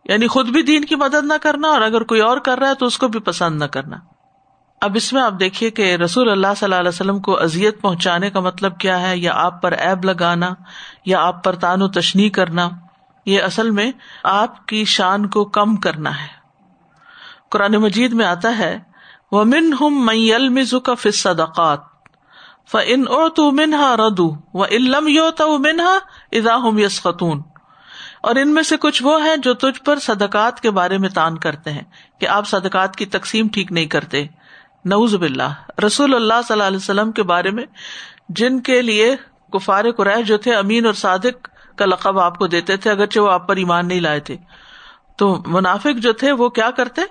یعنی 0.06 0.28
خود 0.28 0.50
بھی 0.50 0.62
دین 0.62 0.86
کی 0.86 0.96
مدد 0.96 1.26
نہ 1.26 1.34
کرنا 1.42 1.68
اور 1.68 1.82
اگر 1.82 2.04
کوئی 2.04 2.22
اور 2.22 2.38
کر 2.38 2.60
رہا 2.60 2.70
ہے 2.70 2.76
تو 2.76 2.86
اس 2.86 2.98
کو 2.98 3.08
بھی 3.08 3.20
پسند 3.20 3.60
نہ 3.60 3.66
کرنا۔ 3.66 3.98
اب 4.82 4.92
اس 4.96 5.14
میں 5.14 5.22
آپ 5.22 5.34
دیکھیے 5.40 5.70
کہ 5.70 5.96
رسول 5.96 6.30
اللہ 6.30 6.48
صلی 6.58 6.66
اللہ 6.66 6.76
علیہ 6.76 6.90
وسلم 6.90 7.20
کو 7.20 7.40
ازیت 7.40 7.82
پہنچانے 7.82 8.30
کا 8.30 8.40
مطلب 8.40 8.78
کیا 8.78 9.02
ہے؟ 9.02 9.18
یا 9.18 9.32
آپ 9.36 9.62
پر 9.62 9.72
ایب 9.72 10.06
لگانا، 10.06 10.50
یا 11.06 11.22
آپ 11.22 11.44
پر 11.44 11.56
تان 11.56 11.82
و 11.82 11.88
تشنی 11.88 12.30
کرنا۔ 12.30 12.70
یہ 13.26 13.42
اصل 13.42 13.72
میں 13.72 13.92
آپ 14.24 14.66
کی 14.66 14.86
شان 14.86 15.30
کو 15.30 15.46
کم 15.46 15.76
کرنا 15.76 16.22
ہے۔ 16.22 16.28
قرآن 17.52 17.72
مجید 17.72 18.14
میں 18.14 18.26
آتا 18.26 18.58
ہے 18.58 18.91
وہ 19.32 19.44
من 19.44 19.74
ہم 19.82 20.06
میل 20.06 20.66
کا 20.84 20.94
فصدقات 20.94 21.80
ف 22.72 22.78
ان 22.86 23.04
او 23.08 23.30
تو 23.30 23.52
منہا 23.52 23.96
ردو 23.98 24.36
و 24.54 24.66
علم 24.66 25.08
یو 25.08 25.30
تو 25.32 25.58
منہا 25.58 25.98
ادا 26.32 26.56
ہم 26.56 26.78
یس 26.78 27.02
خطون 27.02 27.42
اور 28.24 28.36
ان 28.36 28.54
میں 28.54 28.64
سے 28.64 28.78
کچھ 28.78 29.04
وہ 29.04 29.26
ہیں 29.26 29.36
جو 29.38 29.54
تجھ 29.54 29.82
پر 29.84 30.00
صدقات 30.00 30.62
کے 30.62 30.72
بارے 30.72 30.98
میں 30.98 31.10
تان 31.10 31.38
کرتے 31.38 31.72
ہیں 31.72 31.84
کہ 32.20 32.28
آپ 32.28 32.48
صدقات 32.48 32.96
کی 32.96 33.06
تقسیم 33.06 33.48
ٹھیک 33.48 33.72
نہیں 33.72 33.86
کرتے۔ 33.86 34.26
نوز 34.86 35.16
باللہ۔ 35.16 35.82
رسول 35.86 36.16
اللہ 36.16 36.34
صلی 36.34 36.54
اللہ 36.54 36.64
علیہ 36.64 36.78
وسلم 36.78 37.12
کے 37.12 37.24
بارے 37.24 37.52
میں 37.52 37.66
جن 38.30 38.60
کے 38.60 38.82
لیے 38.82 39.16
کفار 39.54 39.86
قریش 39.98 40.28
جو 40.28 40.38
تھے، 40.38 40.56
امین 40.56 40.86
اور 40.86 40.94
صادق 40.94 41.48
کا 41.78 41.86
لقب 41.86 42.20
آپ 42.20 42.38
کو 42.38 42.48
دیتے 42.48 42.78
تھے، 42.78 42.92
اگرچہ 42.92 43.20
وہ 43.20 43.32
آپ 43.32 43.48
پر 43.48 43.56
ایمان 43.56 43.88
نہیں 43.88 44.00
لائے 44.00 44.20
تھے۔ 44.20 44.38
تو 45.18 45.44
منافق 45.46 45.98
جو 45.98 46.14
تھے 46.14 46.32
وہ 46.32 46.50
کیا 46.50 46.72
کرتے 46.72 47.02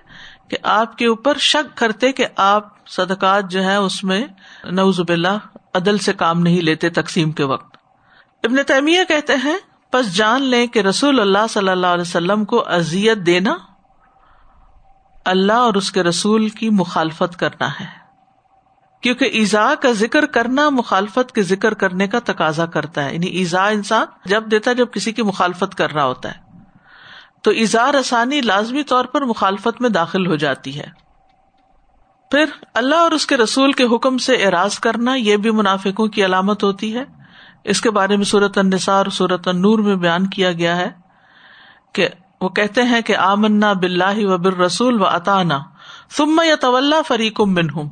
کہ 0.48 0.56
آپ 0.62 0.98
کے 0.98 1.06
اوپر 1.06 1.38
شک 1.38 1.76
کرتے 1.76 2.12
کہ 2.12 2.26
آپ 2.36 2.86
صدقات 2.88 3.50
جو 3.50 3.64
ہے 3.64 3.76
اس 3.76 4.04
میں 4.04 4.26
نوز 4.64 5.00
باللہ 5.00 5.38
عدل 5.74 5.98
سے 5.98 6.12
کام 6.12 6.40
نہیں 6.40 6.60
لیتے 6.60 6.90
تقسیم 6.90 7.30
کے 7.30 7.44
وقت۔ 7.44 7.76
ابن 8.44 8.56
تیمیہ 8.66 9.04
کہتے 9.08 9.32
ہیں 9.44 9.58
بس 9.92 10.16
جان 10.16 10.42
لیں 10.42 10.66
کہ 10.66 10.78
رسول 10.78 11.20
اللہ 11.20 11.46
صلی 11.50 11.68
اللہ 11.68 11.86
علیہ 11.86 12.02
وسلم 12.02 12.44
کو 12.44 12.68
ازیت 12.68 13.18
دینا 13.18 13.54
اللہ 15.24 15.52
اور 15.52 15.74
اس 15.74 15.92
کے 15.92 16.02
رسول 16.02 16.48
کی 16.48 16.70
مخالفت 16.70 17.36
کرنا 17.36 17.70
ہے۔ 17.80 18.00
کیونکہ 19.00 19.24
ایزا 19.24 19.74
کا 19.82 19.92
ذکر 19.92 20.26
کرنا 20.26 20.68
مخالفت 20.70 21.32
کے 21.32 21.42
ذکر 21.42 21.74
کرنے 21.74 22.08
کا 22.08 22.18
تقاضا 22.24 22.66
کرتا 22.66 23.04
ہے۔ 23.04 23.14
یعنی 23.14 23.26
ایزا 23.26 23.66
انسان 23.66 24.06
جب 24.24 24.50
دیتا 24.50 24.70
ہے، 24.70 24.76
جب 24.76 24.86
کسی 24.92 25.12
کی 25.12 25.22
مخالفت 25.22 25.74
کر 25.74 25.92
رہا 25.92 26.04
ہوتا 26.04 26.30
ہے۔ 26.30 26.49
تو 27.42 27.50
اظہار 27.50 27.94
آسانی 27.94 28.40
لازمی 28.40 28.82
طور 28.82 29.04
پر 29.04 29.22
مخالفت 29.22 29.80
میں 29.80 29.90
داخل 29.90 30.26
ہو 30.26 30.36
جاتی 30.36 30.78
ہے۔ 30.78 30.86
پھر 32.30 32.44
اللہ 32.74 32.94
اور 32.94 33.10
اس 33.10 33.26
کے 33.26 33.36
رسول 33.36 33.72
کے 33.72 33.84
حکم 33.84 34.18
سے 34.18 34.34
اعراض 34.34 34.78
کرنا 34.78 35.14
یہ 35.14 35.36
بھی 35.36 35.50
منافقوں 35.50 36.06
کی 36.06 36.24
علامت 36.24 36.62
ہوتی 36.62 36.96
ہے۔ 36.96 37.04
اس 37.64 37.80
کے 37.80 37.90
بارے 37.90 38.16
میں 38.16 38.24
صورت 38.24 38.58
النسار 38.58 39.06
صورت 39.12 39.48
النور 39.48 39.78
میں 39.78 39.96
بیان 39.96 40.26
کیا 40.26 40.52
گیا 40.52 40.76
ہے 40.76 40.90
کہ 41.92 42.08
وہ 42.40 42.48
کہتے 42.48 42.82
ہیں 42.82 43.00
کہ 43.00 43.16
آمنا 43.16 43.72
بلّہ 43.72 44.26
و 44.26 44.38
بر 44.38 44.56
رسول 44.56 45.02
و 45.02 45.06
اطانا 45.06 45.58
ثم 46.10 46.40
یا 46.44 46.54
طول 46.60 46.94
فریق 47.08 47.40
بن 47.40 47.70
ہوں 47.70 47.90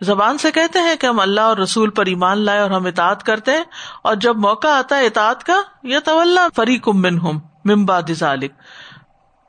زبان 0.00 0.38
سے 0.38 0.50
کہتے 0.50 0.78
ہیں 0.78 0.96
کہ 0.96 1.06
ہم 1.06 1.20
اللہ 1.20 1.40
اور 1.40 1.56
رسول 1.56 1.90
پر 1.90 2.06
ایمان 2.06 2.38
لائے 2.38 2.60
اور 2.60 2.70
ہم 2.70 2.86
اطاعت 2.86 3.22
کرتے 3.22 3.50
ہیں 3.50 3.64
اور 4.02 4.14
جب 4.14 4.36
موقع 4.36 4.68
آتا 4.68 4.96
ہے 4.96 5.06
اطاعت 5.06 5.44
کا 5.44 5.56
یا 5.82 6.00
طول 6.04 6.38
فریق 6.56 6.88
بن 6.88 7.18
ہوں 7.18 7.40
ممباد 7.64 8.10
ذالک 8.12 8.52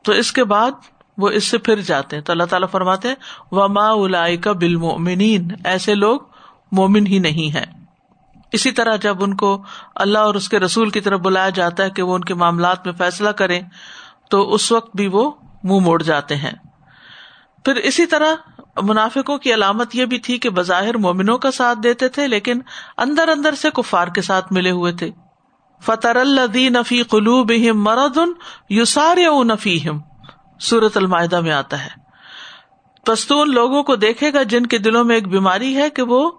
تو 0.03 0.11
اس 0.11 0.31
کے 0.31 0.43
بعد 0.43 0.71
وہ 1.17 1.29
اس 1.29 1.47
سے 1.47 1.57
پھر 1.57 1.81
جاتے 1.81 2.15
ہیں۔ 2.15 2.23
تو 2.23 2.31
اللہ 2.31 2.43
تعالیٰ 2.43 2.67
فرماتے 2.71 3.07
ہیں، 3.07 3.15
وما 3.51 3.89
الائی 3.89 4.37
کا 4.37 4.51
بالمؤمنین 4.51 5.47
ایسے 5.65 5.95
لوگ 5.95 6.19
مومن 6.71 7.07
ہی 7.07 7.19
نہیں 7.19 7.55
ہے 7.55 7.65
اسی 8.51 8.71
طرح 8.71 8.95
جب 8.95 9.23
ان 9.23 9.35
کو 9.35 9.63
اللہ 9.95 10.19
اور 10.19 10.35
اس 10.35 10.49
کے 10.49 10.59
رسول 10.59 10.89
کی 10.89 10.99
طرف 10.99 11.19
بلایا 11.19 11.49
جاتا 11.49 11.83
ہے 11.83 11.89
کہ 11.89 12.01
وہ 12.01 12.15
ان 12.15 12.23
کے 12.23 12.33
معاملات 12.33 12.85
میں 12.85 12.93
فیصلہ 12.93 13.29
کرے 13.29 13.61
تو 14.29 14.53
اس 14.53 14.71
وقت 14.71 14.95
بھی 14.95 15.07
وہ 15.07 15.31
منہ 15.63 15.73
مو 15.73 15.79
موڑ 15.79 16.03
جاتے 16.03 16.35
ہیں۔ 16.35 16.51
پھر 17.65 17.75
اسی 17.75 18.05
طرح 18.05 18.27
منافقوں 18.81 19.37
کی 19.37 19.53
علامت 19.53 19.95
یہ 19.95 20.05
بھی 20.05 20.19
تھی 20.19 20.37
کہ 20.37 20.49
بظاہر 20.49 20.97
مومنوں 20.97 21.37
کا 21.37 21.51
ساتھ 21.51 21.79
دیتے 21.83 22.07
تھے، 22.07 22.27
لیکن 22.27 22.59
اندر 22.97 23.29
اندر 23.29 23.55
سے 23.55 23.69
کفار 23.69 24.07
کے 24.07 24.21
ساتھ 24.21 24.53
ملے 24.53 24.71
ہوئے 24.71 24.91
تھے۔ 24.91 25.09
فطر 25.85 26.15
الدی 26.15 26.69
نفی 26.69 27.03
قلوب 27.03 27.51
مرد 27.73 28.17
ان 28.17 28.33
یوسار 28.69 29.17
نفی 29.45 29.79
سورت 30.59 30.97
المائدہ 30.97 31.41
میں 31.41 31.51
آتا 31.51 31.85
ہے۔ 31.85 32.03
پستون 33.05 33.51
لوگوں 33.51 33.83
کو 33.83 33.95
دیکھے 33.95 34.33
گا 34.33 34.43
جن 34.43 34.65
کے 34.65 34.77
دلوں 34.77 35.03
میں 35.03 35.15
ایک 35.15 35.27
بیماری 35.27 35.77
ہے 35.77 35.89
کہ 35.89 36.01
وہ 36.01 36.31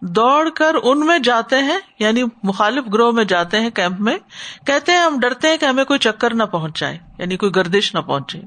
دوڑ 0.00 0.48
کر 0.48 0.76
ان 0.82 1.06
میں 1.06 1.18
جاتے 1.18 1.58
ہیں 1.58 1.78
یعنی 1.98 2.22
مخالف 2.42 2.84
گروہ 2.92 3.12
میں 3.12 3.24
جاتے 3.24 3.60
ہیں 3.60 3.70
کیمپ 3.70 4.00
میں، 4.00 4.18
کہتے 4.66 4.92
ہیں 4.92 4.98
ہم 4.98 5.20
ڈرتے 5.20 5.48
ہیں 5.48 5.56
کہ 5.56 5.64
ہمیں 5.64 5.84
کوئی 5.84 5.98
چکر 5.98 6.34
نہ 6.34 6.44
پہنچ 6.44 6.80
جائے 6.80 6.98
یعنی 7.18 7.36
کوئی 7.36 7.54
گردش 7.56 7.94
نہ 7.94 8.00
پہنچے۔ 8.00 8.40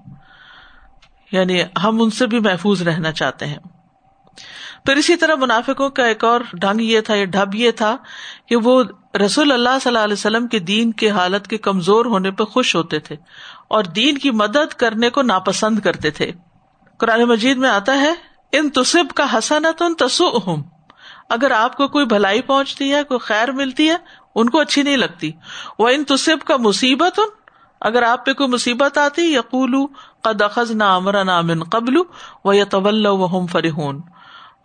یعنی 1.31 1.61
ہم 1.83 2.01
ان 2.01 2.09
سے 2.09 2.27
بھی 2.27 2.39
محفوظ 2.39 2.81
رہنا 2.81 3.11
چاہتے 3.11 3.45
ہیں۔ 3.45 3.57
پھر 4.85 4.95
اسی 4.95 5.15
طرح 5.15 5.35
منافقوں 5.35 5.89
کا 5.89 6.05
ایک 6.05 6.23
اور 6.23 6.41
ڈھنگ 6.53 6.81
یہ 6.81 7.01
تھا 7.01 7.15
یہ 7.15 7.25
ڈھب 7.25 7.55
یہ 7.55 7.71
تھا 7.71 7.97
کہ 8.47 8.55
وہ 8.55 8.83
رسول 9.25 9.51
اللہ 9.51 9.77
صلی 9.81 9.89
اللہ 9.89 10.03
علیہ 10.03 10.13
وسلم 10.13 10.47
کے 10.47 10.59
دین 10.59 10.91
کے 10.91 11.09
حالت 11.09 11.47
کے 11.47 11.57
کمزور 11.57 12.05
ہونے 12.05 12.31
پہ 12.31 12.43
خوش 12.43 12.75
ہوتے 12.75 12.99
تھے 12.99 13.15
اور 13.67 13.83
دین 13.83 14.17
کی 14.17 14.31
مدد 14.31 14.73
کرنے 14.73 15.09
کو 15.09 15.21
ناپسند 15.21 15.79
کرتے 15.79 16.09
تھے۔ 16.09 16.31
قرآن 16.97 17.23
مجید 17.23 17.57
میں 17.57 17.69
آتا 17.69 17.99
ہے، 18.01 18.13
ان 18.51 18.69
تصب 18.69 19.15
کا 19.15 19.37
حسنت 19.37 19.81
ان 19.81 19.95
تسو 19.95 20.55
اگر 21.29 21.51
آپ 21.51 21.77
کو 21.77 21.87
کوئی 21.87 22.05
بھلائی 22.05 22.41
پہنچتی 22.41 22.93
ہے، 22.93 23.03
کوئی 23.03 23.19
خیر 23.19 23.51
ملتی 23.51 23.89
ہے، 23.89 23.95
ان 24.35 24.49
کو 24.49 24.59
اچھی 24.59 24.81
نہیں 24.81 24.97
لگتی۔ 24.97 25.31
وہ 25.79 25.89
ان 25.89 26.03
تصب 26.03 26.45
کا 26.45 26.57
مصیبت 26.57 27.19
ان 27.19 27.29
اگر 27.81 28.03
آپ 28.03 28.25
پہ 28.25 28.33
کوئی 28.33 28.49
مصیبت 28.49 28.97
آتی، 28.97 29.33
یقولو 29.33 29.87
قد 30.21 30.41
اخذ 30.41 30.71
نہ 30.71 30.83
امر 30.83 31.23
نہ 31.23 31.63
قبل 31.63 31.97
و 32.45 32.53
یا 32.53 32.65
طول 32.65 33.05
و 33.05 33.45
فرحون۔ 33.45 34.01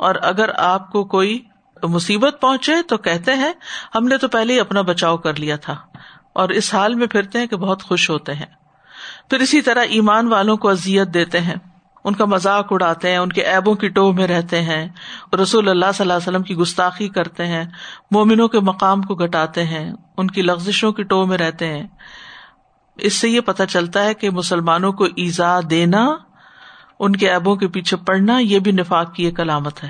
اور 0.00 0.14
اگر 0.22 0.50
آپ 0.56 0.90
کو 0.90 1.04
کوئی 1.04 1.38
مصیبت 1.82 2.36
پہنچے 2.40 2.72
تو 2.88 2.96
کہتے 2.96 3.34
ہیں، 3.34 3.52
ہم 3.94 4.04
نے 4.04 4.18
تو 4.18 4.28
پہلے 4.28 4.54
ہی 4.54 4.60
اپنا 4.60 4.80
بچاؤ 4.80 5.16
کر 5.16 5.38
لیا 5.38 5.56
تھا۔ 5.56 5.76
اور 6.32 6.48
اس 6.48 6.74
حال 6.74 6.94
میں 6.94 7.06
پھرتے 7.06 7.38
ہیں 7.38 7.46
کہ 7.46 7.56
بہت 7.56 7.82
خوش 7.82 8.10
ہوتے 8.10 8.34
ہیں۔ 8.34 8.46
پھر 9.30 9.40
اسی 9.40 9.60
طرح 9.60 9.80
ایمان 9.80 10.28
والوں 10.28 10.56
کو 10.56 10.68
ازیت 10.68 11.14
دیتے 11.14 11.40
ہیں۔ 11.40 11.54
ان 12.04 12.14
کا 12.14 12.24
مذاق 12.24 12.66
اڑاتے 12.70 13.10
ہیں، 13.10 13.18
ان 13.18 13.28
کے 13.28 13.42
ایبوں 13.42 13.74
کی 13.74 13.88
ٹو 13.88 14.12
میں 14.12 14.26
رہتے 14.26 14.62
ہیں۔ 14.62 14.88
رسول 15.42 15.68
اللہ 15.68 15.86
صلی 15.94 16.04
اللہ 16.04 16.12
علیہ 16.12 16.28
وسلم 16.28 16.42
کی 16.42 16.54
گستاخی 16.54 17.08
کرتے 17.08 17.46
ہیں۔ 17.46 17.64
مومنوں 18.10 18.48
کے 18.48 18.60
مقام 18.60 19.02
کو 19.02 19.14
گٹاتے 19.14 19.64
ہیں، 19.64 19.92
ان 20.16 20.26
کی 20.26 20.42
لغزشوں 20.42 20.92
کی 20.92 21.02
ٹو 21.02 21.26
میں 21.26 21.38
رہتے 21.38 21.66
ہیں۔ 21.66 21.86
اس 22.96 23.12
سے 23.12 23.28
یہ 23.28 23.40
پتا 23.40 23.66
چلتا 23.66 24.04
ہے 24.04 24.14
کہ 24.14 24.30
مسلمانوں 24.30 24.92
کو 24.92 25.04
ایزا 25.04 25.60
دینا 25.70 26.16
ان 27.00 27.16
کے 27.16 27.30
ایبوں 27.30 27.56
کے 27.56 27.68
پیچھے 27.68 27.96
پڑنا 27.96 28.38
یہ 28.38 28.58
بھی 28.58 28.72
نفاق 28.72 29.14
کی 29.14 29.24
ایک 29.24 29.40
علامت 29.40 29.82
ہے۔ 29.84 29.88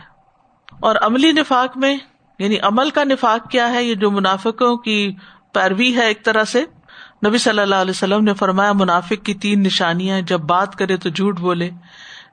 اور 0.81 0.97
عملی 1.02 1.33
نفاق 1.33 1.76
میں 1.76 1.97
یعنی 2.38 2.59
عمل 2.59 2.90
کا 2.90 3.05
نفاق 3.05 3.50
کیا 3.50 3.73
ہے، 3.73 3.83
یہ 3.85 3.95
جو 3.95 4.11
منافقوں 4.11 4.76
کی 4.76 5.14
پیروی 5.52 5.95
ہے 5.97 6.07
ایک 6.07 6.25
طرح 6.25 6.45
سے، 6.45 6.64
نبی 7.26 7.38
صلی 7.38 7.61
اللہ 7.61 7.75
علیہ 7.75 7.90
وسلم 7.90 8.25
نے 8.25 8.35
فرمایا 8.35 8.73
منافق 8.73 9.25
کی 9.25 9.35
تین 9.35 9.62
نشانیاں 9.62 10.21
جب 10.21 10.40
بات 10.40 10.76
کرے 10.76 10.97
تو 10.97 11.09
جھوٹ 11.09 11.40
بولے، 11.40 11.71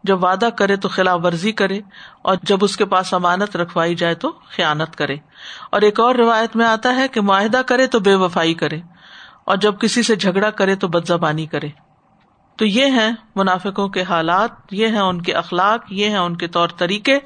جب 0.03 0.24
وعدہ 0.24 0.50
کرے 0.57 0.75
تو 0.75 0.89
خلاف 0.89 1.19
ورزی 1.24 1.51
کرے، 1.51 1.79
اور 2.22 2.36
جب 2.43 2.57
اس 2.62 2.77
کے 2.77 2.86
پاس 2.86 3.13
امانت 3.13 3.57
رکھوائی 3.57 3.96
جائے 3.96 4.15
تو 4.15 4.31
خیانت 4.55 4.96
کرے۔ 4.96 5.15
اور 5.72 5.81
ایک 5.81 6.00
اور 6.00 6.15
روایت 6.15 6.55
میں 6.55 6.65
آتا 6.65 6.96
ہے 6.96 7.07
کہ 7.07 7.22
معاہدہ 7.22 7.62
کرے 7.65 7.88
تو 7.88 8.00
بے 8.00 8.15
وفائی 8.15 8.53
کرے، 8.53 8.79
اور 9.43 9.57
جب 9.57 9.79
کسی 9.79 10.03
سے 10.03 10.15
جھگڑا 10.15 10.50
کرے 10.50 10.75
تو 10.75 10.88
بد 10.88 11.07
زبانی 11.07 11.46
کرے۔ 11.46 11.69
تو 12.57 12.65
یہ 12.65 12.85
ہیں 12.85 13.11
منافقوں 13.35 13.87
کے 13.87 14.01
حالات، 14.01 14.49
یہ 14.71 14.87
ہیں 14.87 14.99
ان 14.99 15.21
کے 15.21 15.33
اخلاق، 15.33 15.85
یہ 15.89 16.09
ہیں 16.09 16.17
ان 16.17 16.35
کے 16.35 16.47
طور 16.47 16.69
طریقے۔ 16.77 17.19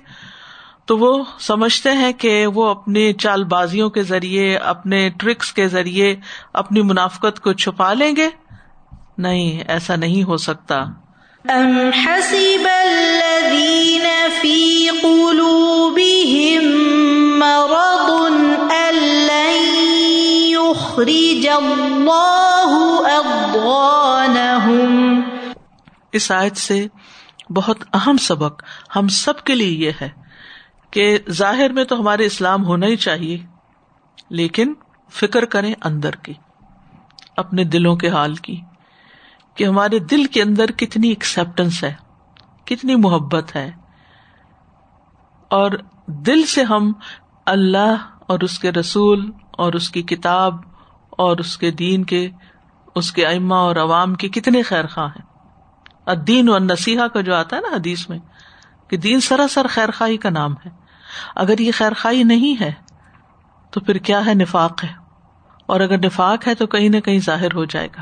تو 0.86 0.98
وہ 0.98 1.24
سمجھتے 1.40 1.92
ہیں 1.92 2.14
کہ 2.14 2.48
وہ 2.48 2.70
اپنی 2.70 3.14
چال 3.14 3.44
بازیوں 3.44 3.90
کے 3.90 4.04
ذریعے، 4.04 4.58
اپنے 4.58 5.10
ٹرکس 5.10 5.54
کے 5.54 5.68
ذریعے 5.68 6.16
اپنی 6.54 6.82
منافقت 6.82 7.40
کو 7.40 7.54
چھپا 7.54 7.94
لیں 7.94 8.16
گے۔ 8.16 8.30
نہیں، 9.18 9.64
ایسا 9.68 9.96
نہیں 9.96 10.24
ہو 10.24 10.38
سکتا۔ 10.38 10.80
اس 26.12 26.32
آیت 26.32 26.58
سے 26.58 26.88
بہت 27.50 27.78
اہم 27.94 28.18
سبق 28.18 28.64
ہم 28.96 29.08
سب 29.08 29.44
کے 29.44 29.56
لیے 29.56 29.86
یہ 29.86 29.92
ہے 30.02 30.10
کہ 30.92 31.18
ظاہر 31.30 31.70
میں 31.70 31.84
تو 31.84 32.00
ہمارے 32.00 32.26
اسلام 32.26 32.66
ہونا 32.66 32.88
ہی 32.88 32.96
چاہیے، 32.96 33.38
لیکن 34.30 34.74
فکر 35.10 35.46
کریں 35.46 35.74
اندر 35.84 36.16
کی، 36.16 36.34
اپنے 37.38 37.64
دلوں 37.64 37.96
کے 37.96 38.10
حال 38.10 38.36
کی، 38.36 38.62
کہ 39.56 39.64
ہمارے 39.64 40.00
دل 40.00 40.26
کے 40.26 40.42
اندر 40.42 40.72
کتنی 40.72 41.10
ایکسپٹینس 41.10 41.84
ہے، 41.84 41.94
کتنی 42.66 42.96
محبت 42.96 43.56
ہے۔ 43.56 43.72
اور 45.50 45.72
دل 46.08 46.46
سے 46.46 46.64
ہم 46.64 46.94
اللہ 47.46 47.96
اور 48.28 48.40
اس 48.40 48.60
کے 48.60 48.72
رسول 48.72 49.32
اور 49.52 49.74
اس 49.74 49.90
کی 49.90 50.02
کتاب 50.02 50.71
اور 51.12 51.38
اس 51.38 51.58
کے 51.58 51.72
دین 51.72 52.04
کے، 52.04 52.30
اس 52.96 53.12
کے 53.12 53.26
ائمہ 53.26 53.56
اور 53.56 53.76
عوام 53.76 54.16
کے 54.16 54.30
کتنے 54.30 54.62
خیر 54.62 54.88
خواہ 54.88 55.08
ہیں۔ 55.08 55.32
دین 56.16 56.50
و 56.50 56.58
نصیحا 56.58 57.08
کا 57.08 57.22
جو 57.22 57.36
آتا 57.36 57.56
ہے 57.56 57.62
نا 57.62 57.76
حدیث 57.76 58.10
میں، 58.10 58.20
کہ 58.88 58.98
دین 58.98 59.20
سراسر 59.20 59.68
خیر 59.70 59.92
خواہی 59.92 60.18
کا 60.18 60.30
نام 60.30 60.54
ہے۔ 60.54 60.70
اگر 61.36 61.60
یہ 61.60 61.72
خیر 61.74 61.94
خائی 61.94 62.24
نہیں 62.24 62.62
ہے، 62.62 62.72
تو 63.72 63.80
پھر 63.80 63.96
کیا 63.96 64.26
ہے 64.26 64.34
نفاق 64.34 64.84
ہے؟ 64.84 64.90
اور 65.66 65.80
اگر 65.80 65.98
نفاق 65.98 66.48
ہے 66.48 66.56
تو 66.56 66.68
کہیں 66.68 66.90
نہ 66.90 67.00
کہیں 67.00 67.20
ظاہر 67.20 67.54
ہو 67.56 67.66
جائے 67.66 67.88
گا۔ 67.88 68.02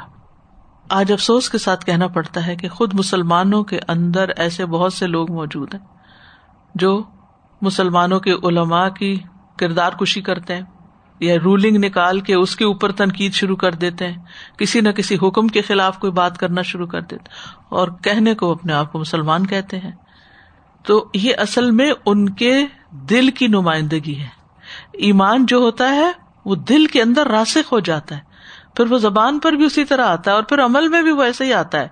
آج 0.90 1.12
افسوس 1.12 1.50
کے 1.50 1.58
ساتھ 1.58 1.86
کہنا 1.86 2.08
پڑتا 2.08 2.48
ہے 2.48 2.56
کہ 2.56 2.70
خود 2.70 2.94
مسلمانوں 2.94 3.64
کے 3.64 3.80
اندر 3.88 4.30
ایسے 4.30 4.66
بہت 4.66 4.94
سے 4.94 5.08
لوگ 5.08 5.32
موجود 5.32 5.74
ہیں 5.74 5.82
جو 6.76 7.04
مسلمانوں 7.62 8.20
کے 8.20 8.32
علماء 8.32 8.90
کی 8.90 9.20
کردار 9.58 9.92
کشی 9.92 10.22
کرتے 10.22 10.56
ہیں۔ 10.56 10.62
یا 11.20 11.36
رولنگ 11.44 11.78
نکال 11.78 12.20
کے 12.20 12.36
اس 12.36 12.56
کے 12.56 12.66
اوپر 12.66 12.92
تنقید 12.92 13.34
شروع 13.34 13.56
کر 13.56 13.72
دیتے 13.72 14.08
ہیں۔ 14.08 14.18
کسی 14.58 14.82
نہ 14.82 14.90
کسی 14.90 15.18
حکم 15.22 15.48
کے 15.48 15.62
خلاف 15.62 16.00
کوئی 16.00 16.12
بات 16.12 16.38
کرنا 16.38 16.62
شروع 16.62 16.88
کر 16.88 17.02
دیتے 17.02 17.30
اور 17.70 17.88
کہنے 18.04 18.36
کو 18.36 18.52
اپنے 18.52 18.74
آپ 18.74 18.92
کو 18.92 19.00
مسلمان 19.00 19.46
کہتے 19.46 19.80
ہیں۔ 19.80 19.92
تو 20.84 21.10
یہ 21.14 21.34
اصل 21.38 21.72
میں 21.72 21.92
ان 22.06 22.30
کے 22.30 22.66
دل 22.92 23.32
کی 23.32 23.48
نمائندگی 23.48 24.20
ہے۔ 24.20 24.28
ایمان 24.94 25.46
جو 25.46 25.58
ہوتا 25.58 25.96
ہے، 25.96 26.12
وہ 26.46 26.56
دل 26.56 26.86
کے 26.86 27.02
اندر 27.02 27.28
راسک 27.28 27.70
ہو 27.72 27.80
جاتا 27.80 28.16
ہے۔ 28.16 28.22
پھر 28.76 28.92
وہ 28.92 28.98
زبان 28.98 29.40
پر 29.40 29.52
بھی 29.52 29.66
اسی 29.66 29.86
طرح 29.86 30.06
آتا 30.06 30.32
ہے 30.32 30.36
اور 30.36 30.44
پھر 30.44 30.66
عمل 30.66 30.88
میں 30.88 31.02
بھی 31.02 31.12
ویسے 31.12 31.46
ہی 31.46 31.54
آتا 31.54 31.80
ہے۔ 31.80 31.88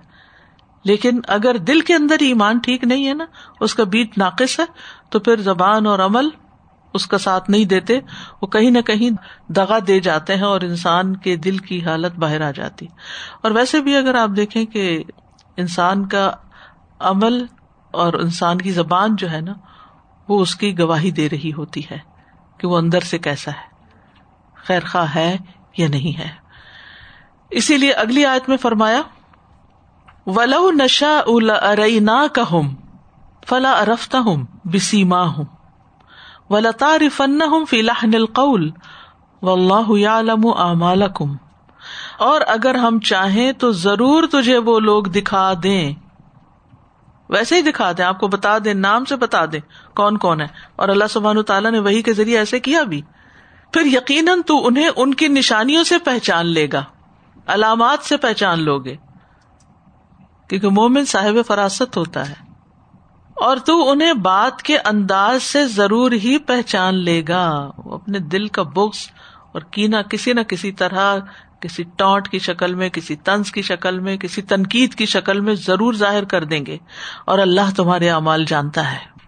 لیکن 0.84 1.20
اگر 1.28 1.56
دل 1.56 1.80
کے 1.80 1.94
اندر 1.94 2.16
ایمان 2.20 2.58
ٹھیک 2.58 2.84
نہیں 2.84 3.08
ہے 3.08 3.14
نا، 3.14 3.24
اس 3.60 3.74
کا 3.74 3.84
بیٹ 3.84 4.18
ناقص 4.18 4.60
ہے، 4.60 4.64
تو 5.10 5.18
پھر 5.18 5.36
زبان 5.36 5.86
اور 5.86 5.98
عمل 5.98 6.28
اس 6.98 7.06
کا 7.06 7.18
ساتھ 7.18 7.50
نہیں 7.50 7.64
دیتے، 7.64 8.00
وہ 8.42 8.46
کہیں 8.46 8.70
نہ 8.70 8.80
کہیں 8.80 9.10
دگا 9.52 9.78
دے 9.86 10.00
جاتے 10.00 10.34
ہیں 10.34 10.42
اور 10.42 10.60
انسان 10.60 11.16
کے 11.16 11.36
دل 11.36 11.58
کی 11.58 11.84
حالت 11.84 12.18
باہر 12.18 12.40
آ 12.40 12.50
جاتی۔ 12.50 12.86
اور 13.42 13.50
ویسے 13.50 13.80
بھی 13.80 13.96
اگر 13.96 14.14
آپ 14.14 14.28
دیکھیں 14.36 14.64
کہ 14.64 15.04
انسان 15.56 16.08
کا 16.08 16.30
عمل 16.98 17.44
اور 17.90 18.12
انسان 18.12 18.58
کی 18.58 18.70
زبان 18.70 19.16
جو 19.16 19.30
ہے 19.30 19.40
نا، 19.40 19.52
وہ 20.28 20.40
اس 20.40 20.56
کی 20.56 20.78
گواہی 20.78 21.10
دے 21.10 21.28
رہی 21.28 21.52
ہوتی 21.52 21.82
ہے 21.90 21.98
کہ 22.58 22.66
وہ 22.66 22.78
اندر 22.78 23.00
سے 23.00 23.18
کیسا 23.18 23.50
ہے۔ 23.50 23.84
خیر 24.54 24.80
خواہ 24.80 25.14
ہے 25.14 25.36
یا 25.76 25.88
نہیں 25.88 26.18
ہے۔ 26.18 26.28
اسی 27.50 27.76
لیے 27.76 27.92
اگلی 27.92 28.24
آیت 28.24 28.48
میں 28.48 28.56
فرمایا، 28.56 29.00
ولو 30.26 30.70
نشا 30.70 31.20
ارئی 31.26 32.00
نا 32.00 32.26
کہم 32.34 32.74
فلا 33.48 33.72
ارفتا 33.72 34.18
ہوں 34.18 34.46
بسیما 34.64 35.22
ہوں 35.26 35.44
ولطار 36.50 37.00
فن 37.16 37.42
ہوں 37.42 37.64
فی 37.64 37.80
الحن 37.80 38.10
القول 38.14 38.70
و 39.42 39.50
اللہ 39.50 40.06
عالم 40.06 40.46
اعمالکم۔ 40.46 41.36
اور 42.18 42.40
اگر 42.46 42.74
ہم 42.74 43.00
چاہیں 43.00 43.52
تو 43.52 43.72
ضرور 43.72 44.24
تجھے 44.32 44.58
وہ 44.58 44.80
لوگ 44.80 45.02
دکھا 45.02 45.52
دیں۔ 45.62 45.94
ویسے 47.28 47.56
ہی 47.56 47.60
دکھا 47.60 47.92
دیں، 47.92 48.04
آپ 48.04 48.20
کو 48.20 48.28
بتا 48.28 48.58
دیں، 48.64 48.74
نام 48.74 49.04
سے 49.04 49.16
بتا 49.16 49.44
دیں 49.44 49.60
کون 49.96 50.18
کون 50.18 50.40
ہے۔ 50.40 50.46
اور 50.76 50.88
اللہ 50.88 51.04
سبحان 51.10 51.42
تعالیٰ 51.42 51.70
نے 51.70 51.78
وہی 51.78 52.02
کے 52.02 52.12
ذریعے 52.12 52.38
ایسے 52.38 52.60
کیا 52.60 52.82
بھی۔ 52.82 53.02
پھر 53.72 53.86
یقیناً 53.86 54.42
تو 54.42 54.66
انہیں 54.66 54.90
ان 54.96 55.14
کی 55.14 55.28
نشانیوں 55.28 55.84
سے 55.84 55.98
پہچان 55.98 56.46
لے 56.46 56.66
گا، 56.72 56.84
علامات 57.46 57.98
سے 58.04 58.16
پہچان 58.16 58.62
لو 58.62 58.78
گے۔ 58.78 58.96
کیونکہ 60.48 60.68
مومن 60.68 61.04
صاحب 61.04 61.46
فراست 61.46 61.96
ہوتا 61.96 62.28
ہے۔ 62.28 62.47
اور 63.40 63.56
تو 63.56 63.90
انہیں 63.90 64.12
بات 64.12 64.62
کے 64.62 64.78
انداز 64.78 65.42
سے 65.42 65.66
ضرور 65.66 66.12
ہی 66.12 66.38
پہچان 66.38 66.94
لے 66.94 67.22
گا۔ 67.28 67.70
وہ 67.78 67.94
اپنے 67.94 68.18
دل 68.18 68.48
کا 68.48 68.62
بکس 68.62 69.10
اور 69.52 69.62
کینا 69.62 70.02
کسی 70.02 70.32
نہ 70.32 70.40
کسی 70.40 70.72
طرح، 70.72 71.16
کسی 71.60 71.82
ٹانٹ 71.96 72.28
کی 72.28 72.38
شکل 72.38 72.74
میں، 72.74 72.88
کسی 72.88 73.16
طنز 73.16 73.52
کی 73.52 73.62
شکل 73.62 73.98
میں، 73.98 74.16
کسی 74.16 74.42
تنقید 74.42 74.94
کی 74.94 75.06
شکل 75.06 75.40
میں 75.40 75.54
ضرور 75.54 75.94
ظاہر 75.94 76.24
کر 76.24 76.44
دیں 76.44 76.66
گے۔ 76.66 76.78
اور 77.24 77.38
اللہ 77.38 77.74
تمہارے 77.76 78.10
اعمال 78.10 78.44
جانتا 78.44 78.92
ہے۔ 78.92 79.18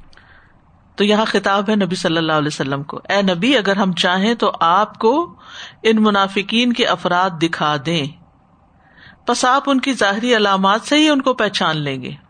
تو 0.96 1.04
یہاں 1.04 1.24
خطاب 1.24 1.70
ہے 1.70 1.76
نبی 1.76 1.96
صلی 1.96 2.16
اللہ 2.16 2.32
علیہ 2.32 2.48
وسلم 2.48 2.82
کو۔ 2.82 3.00
اے 3.08 3.22
نبی، 3.22 3.56
اگر 3.56 3.76
ہم 3.76 3.92
چاہیں 3.92 4.34
تو 4.34 4.52
آپ 4.60 4.98
کو 4.98 5.34
ان 5.82 6.02
منافقین 6.02 6.72
کے 6.72 6.86
افراد 6.86 7.30
دکھا 7.42 7.76
دیں۔ 7.86 8.04
بس 9.28 9.44
آپ 9.44 9.62
ان 9.66 9.80
کی 9.80 9.92
ظاہری 9.92 10.36
علامات 10.36 10.80
سے 10.82 10.96
ہی 10.96 11.08
ان 11.08 11.22
کو 11.22 11.34
پہچان 11.34 11.76
لیں 11.76 12.02
گے۔ 12.02 12.29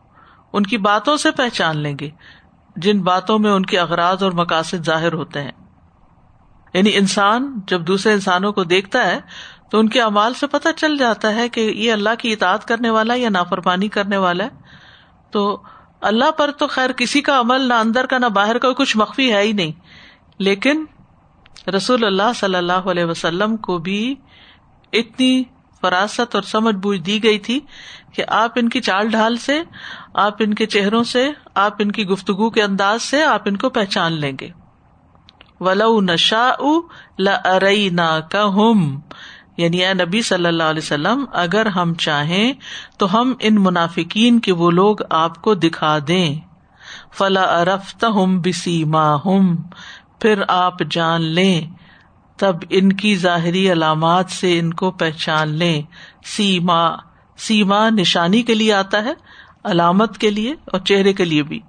ان 0.52 0.62
کی 0.62 0.78
باتوں 0.78 1.16
سے 1.16 1.30
پہچان 1.30 1.78
لیں 1.78 1.96
گے، 2.00 2.10
جن 2.76 3.02
باتوں 3.02 3.38
میں 3.38 3.52
ان 3.52 3.66
کے 3.66 3.78
اغراض 3.78 4.22
اور 4.22 4.32
مقاصد 4.32 4.84
ظاہر 4.84 5.12
ہوتے 5.12 5.42
ہیں۔ 5.42 5.50
یعنی 6.74 6.90
انسان 6.94 7.60
جب 7.66 7.86
دوسرے 7.86 8.12
انسانوں 8.12 8.52
کو 8.52 8.64
دیکھتا 8.64 9.06
ہے، 9.06 9.20
تو 9.70 9.78
ان 9.78 9.88
کے 9.88 10.02
امال 10.02 10.34
سے 10.34 10.46
پتہ 10.46 10.68
چل 10.76 10.98
جاتا 10.98 11.34
ہے 11.34 11.48
کہ 11.48 11.60
یہ 11.60 11.92
اللہ 11.92 12.10
کی 12.18 12.32
اطاعت 12.32 12.68
کرنے 12.68 12.90
والا 12.90 13.14
یا 13.14 13.28
نافرمانی 13.28 13.88
کرنے 13.88 14.16
والا 14.16 14.44
ہے۔ 14.44 14.50
تو 15.30 15.62
اللہ 16.00 16.30
پر 16.30 16.50
تو 16.50 16.66
خیر 16.66 16.92
کسی 16.92 17.20
کا 17.20 17.40
عمل 17.40 17.60
نہ 17.60 17.74
اندر 17.74 18.06
کا 18.06 18.18
نہ 18.18 18.26
باہر 18.26 18.58
کا 18.58 18.72
کچھ 18.72 18.96
مخفی 18.96 19.32
ہے 19.32 19.42
ہی 19.42 19.52
نہیں۔ 19.52 19.72
لیکن 20.38 20.84
رسول 21.76 22.04
اللہ 22.04 22.32
صلی 22.34 22.56
اللہ 22.56 22.72
علیہ 22.72 23.04
وسلم 23.04 23.56
کو 23.56 23.78
بھی 23.78 24.14
اتنی 24.92 25.42
فراست 25.80 26.34
اور 26.34 26.42
سمجھ 26.42 26.76
بوجھ 26.76 27.00
دی 27.00 27.24
گئی 27.24 27.38
تھی 27.38 27.60
کہ 28.12 28.24
آپ 28.28 28.50
ان 28.56 28.68
کی 28.68 28.80
چال 28.80 29.08
ڈھال 29.08 29.36
سے، 29.36 29.62
آپ 30.14 30.34
ان 30.38 30.54
کے 30.54 30.66
چہروں 30.66 31.04
سے، 31.04 31.30
آپ 31.54 31.72
ان 31.78 31.92
کی 31.92 32.06
گفتگو 32.06 32.50
کے 32.50 32.62
انداز 32.62 33.02
سے 33.02 33.24
آپ 33.24 33.42
ان 33.44 33.56
کو 33.56 33.70
پہچان 33.70 34.12
لیں 34.12 34.32
گے۔ 34.40 34.48
ولو 35.60 36.00
نشا 36.00 36.52
لئی 37.18 37.88
نا 37.88 38.20
ہم 38.34 39.00
یعنی 39.56 39.84
اے 39.84 39.94
نبی 39.94 40.22
صلی 40.22 40.46
اللہ 40.46 40.62
علیہ 40.62 40.82
وسلم، 40.82 41.24
اگر 41.32 41.66
ہم 41.66 41.94
چاہیں 41.94 42.52
تو 42.98 43.20
ہم 43.20 43.34
ان 43.40 43.54
منافقین 43.54 44.40
کے 44.40 44.52
وہ 44.52 44.70
لوگ 44.70 44.96
آپ 45.10 45.42
کو 45.42 45.54
دکھا 45.54 45.98
دیں۔ 46.08 46.40
فلا 47.12 47.42
ارفت 47.42 48.04
ہم 48.04 48.40
بسی 48.40 48.84
ہم 49.24 49.56
پھر 50.20 50.42
آپ 50.48 50.74
جان 50.90 51.22
لیں، 51.22 51.66
تب 52.36 52.56
ان 52.70 52.92
کی 52.92 53.16
ظاہری 53.16 53.72
علامات 53.72 54.30
سے 54.30 54.58
ان 54.58 54.74
کو 54.74 54.90
پہچان 54.90 55.48
لیں۔ 55.48 55.82
سیما 56.24 57.09
سیما 57.40 57.90
نشانی 57.90 58.42
کے 58.42 58.54
لیے 58.54 58.74
آتا 58.74 59.04
ہے، 59.04 59.12
علامت 59.64 60.18
کے 60.18 60.30
لیے 60.30 60.54
اور 60.66 60.80
چہرے 60.80 61.12
کے 61.12 61.24
لیے 61.24 61.42
بھی۔ 61.42 61.60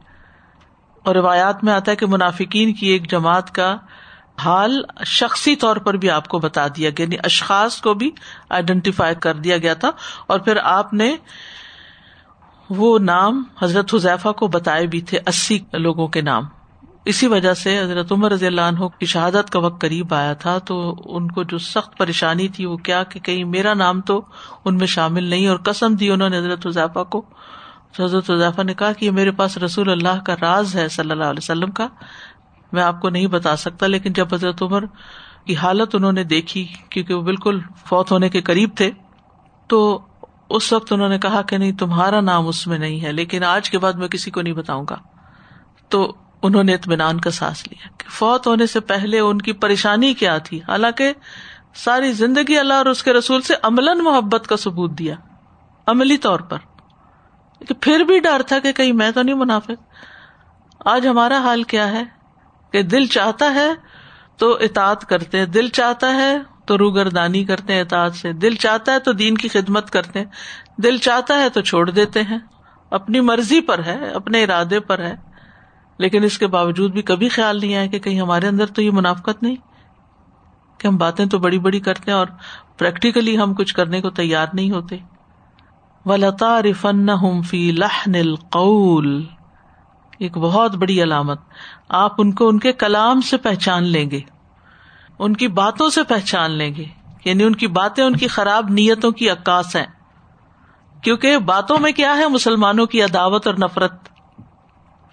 اور 1.04 1.16
روایات 1.16 1.64
میں 1.64 1.74
آتا 1.74 1.92
ہے 1.92 1.96
کہ 1.96 2.06
منافقین 2.06 2.74
کی 2.74 2.88
ایک 2.88 3.12
جماعت 3.12 3.56
کا 3.56 3.78
حال 4.40 4.82
شخصی 5.06 5.56
طور 5.56 5.76
پر 5.76 5.94
بھی 5.94 6.10
آپ 6.10 6.28
کو 6.28 6.40
بتا 6.40 6.68
دیا 6.68 6.90
گیا 6.90 7.04
یعنی 7.04 7.16
اشخاص 7.24 7.82
کو 7.82 7.94
بھی 7.94 8.12
آئیڈینٹیفائی 8.50 9.16
کر 9.16 9.34
دیا 9.34 9.58
گیا 9.58 9.74
تھا۔ 9.74 9.92
اور 10.28 10.40
پھر 10.40 10.58
آپ 10.64 10.94
نے 10.94 11.16
وہ 12.70 13.00
نام 13.00 13.44
حضرت 13.62 13.96
حذیفہ 13.96 14.30
کو 14.30 14.48
بتائے 14.48 14.88
بھی 14.88 15.02
تھے، 15.02 15.20
اسی 15.28 15.60
لوگوں 15.74 16.08
کے 16.08 16.22
نام۔ 16.22 16.44
اسی 17.06 17.28
وجہ 17.28 17.54
سے 17.54 17.80
حضرت 17.80 18.12
عمر 18.12 18.32
رضی 18.32 18.46
اللہ 18.46 18.62
عنہ 18.62 18.88
کی 19.00 19.06
شہادت 19.06 19.50
کا 19.50 19.60
وقت 19.60 19.82
قریب 19.82 20.14
آیا 20.14 20.34
تھا، 20.34 20.58
تو 20.58 20.96
ان 21.06 21.32
کو 21.32 21.44
جو 21.44 21.58
سخت 21.58 21.98
پریشانی 21.98 22.48
تھی، 22.48 22.66
وہ 22.66 22.78
کیا 22.78 23.04
کہ 23.04 23.20
کہیں 23.20 23.44
میرا 23.44 23.74
نام 23.74 24.02
تو 24.02 24.22
ان 24.66 24.78
میں 24.78 24.88
شامل 24.88 25.24
نہیں 25.24 25.48
اور 25.48 25.58
قسم 25.58 25.96
دی 25.96 26.10
انہوں 26.10 26.30
نے 26.30 26.38
حضرت 26.38 26.68
حضیفہ 26.68 27.04
کو۔ 27.04 27.26
حضرت 28.00 28.30
حضیفہ 28.30 28.62
نے 28.62 28.74
کہا 28.74 28.94
کہ 28.94 29.06
یہ 29.06 29.12
میرے 29.12 29.32
پاس 29.32 29.58
رسول 29.58 29.90
اللہ 29.90 30.22
کا 30.26 30.36
راز 30.42 30.76
ہے 30.76 30.88
صلی 30.88 31.12
اللہ 31.12 31.24
علیہ 31.24 31.44
وسلم 31.44 31.72
کا۔ 31.72 31.88
میں 32.72 32.84
آپ 32.84 33.02
کو 33.02 33.10
نہیں 33.10 33.28
بتا 33.28 33.56
سکتا، 33.56 33.88
لیکن 33.88 34.14
جب 34.14 34.34
حضرت 34.34 34.62
عمر 34.62 34.86
کی 35.46 35.56
حالت 35.56 35.96
انہوں 35.96 36.12
نے 36.12 36.24
دیکھی، 36.24 36.68
کیونکہ 36.90 37.14
وہ 37.14 37.22
بالکل 37.22 37.60
فوت 37.86 38.12
ہونے 38.12 38.30
کے 38.30 38.42
قریب 38.42 38.70
تھے، 38.76 38.92
تو 39.68 40.02
اس 40.50 40.74
وقت 40.74 40.94
انہوں 40.94 41.10
نے 41.10 41.20
کہا 41.20 41.42
کہ 41.42 41.58
نہیں، 41.58 41.72
تمہارا 41.72 42.22
نام 42.22 42.48
اس 42.48 42.68
میں 42.68 42.80
نہیں 42.80 43.02
ہے، 43.02 43.12
لیکن 43.12 43.44
آج 43.44 43.70
کے 43.70 43.80
بعد 43.80 43.94
میں 43.94 44.08
کسی 44.08 44.32
کو 44.32 44.42
نہیں 44.42 44.54
بتاؤں 44.54 44.86
گا۔ 44.90 44.96
تو 45.90 46.16
انہوں 46.44 46.64
نے 46.64 46.74
اطمینان 46.74 47.20
کا 47.20 47.32
سانس 47.32 47.68
لیا 47.68 47.88
کہ 47.98 48.10
فوت 48.10 48.48
ہونے 48.48 48.68
سے 48.68 48.80
پہلے 48.80 49.20
ان 49.20 49.42
کی 49.42 49.54
پریشانی 49.54 50.14
کیا 50.14 50.38
تھی؟ 50.38 50.60
حالانکہ 50.68 51.14
ساری 51.76 52.12
زندگی 52.12 52.58
اللہ 52.58 52.74
اور 52.74 52.86
اس 52.86 53.04
کے 53.04 53.14
رسول 53.14 53.42
سے 53.42 53.54
عمل 53.64 54.02
محبت 54.02 54.48
کا 54.48 54.58
ثبوت 54.58 54.92
دیا، 55.00 55.16
عملی 55.88 56.18
طور 56.18 56.40
پر۔ 56.40 56.58
پھر 57.82 58.00
بھی 58.00 58.20
ڈر 58.20 58.42
تھا 58.48 58.60
کہ 58.60 58.72
کہیں 58.72 58.94
میں 58.94 59.12
تو 59.12 59.22
نہیں 59.22 59.36
منافع 59.36 59.74
آج 60.86 61.08
ہمارا 61.08 61.38
حال 61.38 61.64
کیا 61.64 61.92
ہے؟ 61.92 62.04
کہ 62.72 62.82
دل 62.82 63.06
چاہتا 63.06 63.54
ہے 63.54 63.70
تو 64.38 64.58
اطاعت 64.62 65.10
کرتے، 65.10 65.46
دل 65.46 65.70
چاہتا 65.70 66.14
ہے 66.14 66.38
تو 66.66 66.78
روگردانی 66.78 67.46
کرتے 67.46 67.74
ہیں 67.74 67.82
اطاعت 67.82 68.16
سے۔ 68.16 68.34
دل 68.34 68.56
چاہتا 68.56 68.92
ہے 68.92 69.00
تو 69.00 69.12
دین 69.12 69.36
کی 69.36 69.48
خدمت 69.48 69.90
کرتے۔ 69.90 70.20
ہیں 70.20 70.26
دل 70.82 70.98
چاہتا 70.98 71.40
ہے 71.40 71.50
تو 71.50 71.62
چھوڑ 71.62 71.90
دیتے 71.90 72.22
ہیں۔ 72.22 72.40
اپنی 72.90 73.22
مرضی 73.22 73.62
پر 73.62 73.84
ہے، 73.84 74.10
اپنے 74.10 74.44
ارادے 74.44 74.80
پر 74.80 75.00
ہے۔ 75.00 75.31
لیکن 76.02 76.24
اس 76.24 76.38
کے 76.38 76.48
باوجود 76.48 76.92
بھی 76.92 77.02
کبھی 77.02 77.30
خیال 77.30 77.60
نہیں 77.60 77.76
آیا 77.76 77.86
کہ 77.86 78.00
کہیں 78.00 78.22
ہمارے 78.22 78.48
اندر 78.48 78.66
تو 78.66 78.82
یہ 78.82 78.92
منافقت 78.92 79.44
نہیں، 79.44 79.56
کہ 80.78 80.88
ہم 80.88 80.98
باتیں 80.98 81.26
تو 81.26 81.40
بڑی 81.40 81.60
بڑی 81.60 81.80
کرتے 81.80 82.12
ہیں 82.12 82.18
اور 82.18 82.28
پریکٹیکلی 82.78 83.38
ہم 83.38 83.54
کچھ 83.54 83.74
کرنے 83.74 84.02
کو 84.02 84.10
تیار 84.10 84.48
نہیں 84.54 84.72
ہوتے۔ 84.72 84.98
ولتا 86.06 86.62
رفن 86.62 87.08
فی 87.42 87.72
لہن 87.72 88.16
القول۔ 88.16 89.24
ایک 90.20 90.38
بہت 90.38 90.76
بڑی 90.76 91.04
علامت۔ 91.04 91.40
آپ 91.90 92.12
ان 92.18 92.32
کو 92.32 92.48
ان 92.48 92.60
کے 92.60 92.72
کلام 92.72 93.22
سے 93.22 93.38
پہچان 93.38 93.84
لیں 93.84 94.12
گے۔ 94.12 94.20
ان 95.20 95.36
کی 95.36 95.48
باتوں 95.48 95.90
سے 95.90 96.04
پہچان 96.04 96.52
لیں 96.52 96.76
گے۔ 96.76 96.86
یعنی 97.26 97.44
ان 97.44 97.56
کی 97.56 97.68
باتیں 97.68 98.04
ان 98.04 98.16
کی 98.16 98.28
خراب 98.28 98.70
نیتوں 98.70 99.12
کی 99.12 99.30
عکاس 99.30 99.76
ہیں۔ 99.76 99.86
کیونکہ 101.02 101.38
باتوں 101.38 101.78
میں 101.80 101.92
کیا 101.92 102.18
ہے؟ 102.18 102.28
مسلمانوں 102.28 102.86
کی 102.86 103.04
عداوت 103.04 103.48
اور 103.48 103.56
نفرت۔ 103.56 104.11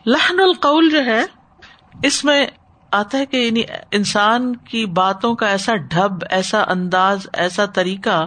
لہن 0.09 0.41
القول 0.41 0.91
جو 0.91 1.05
ہے، 1.05 1.25
اس 2.03 2.25
میں 2.25 2.47
آتا 2.93 3.19
ہے 3.19 3.27
کہ 3.27 3.37
یعنی 3.37 3.63
انسان 3.91 4.57
کی 4.57 4.87
باتوں 4.87 5.35
کا 5.35 5.47
ایسا 5.47 5.77
ڈھب، 5.77 6.25
ایسا 6.31 6.65
انداز، 6.69 7.27
ایسا 7.33 7.67
طریقہ 7.67 8.27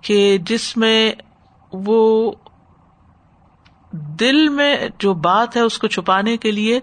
کہ 0.00 0.38
جس 0.38 0.76
میں 0.76 1.12
وہ 1.72 2.32
دل 3.92 4.48
میں 4.48 4.76
جو 4.98 5.14
بات 5.14 5.56
ہے 5.56 5.60
اس 5.60 5.78
کو 5.78 5.86
چھپانے 5.86 6.36
کے 6.36 6.50
لیے 6.50 6.80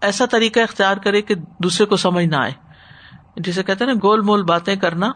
ایسا 0.00 0.26
طریقہ 0.26 0.60
اختیار 0.60 0.96
کرے 0.96 1.22
کہ 1.22 1.34
دوسرے 1.34 1.86
کو 1.86 1.96
سمجھ 1.96 2.24
نہ 2.24 2.36
آئے۔ 2.36 2.52
جسے 3.36 3.62
کہتے 3.62 3.84
نا، 3.84 3.92
گول 4.02 4.20
مول 4.20 4.42
باتیں 4.42 4.76
کرنا 4.76 5.10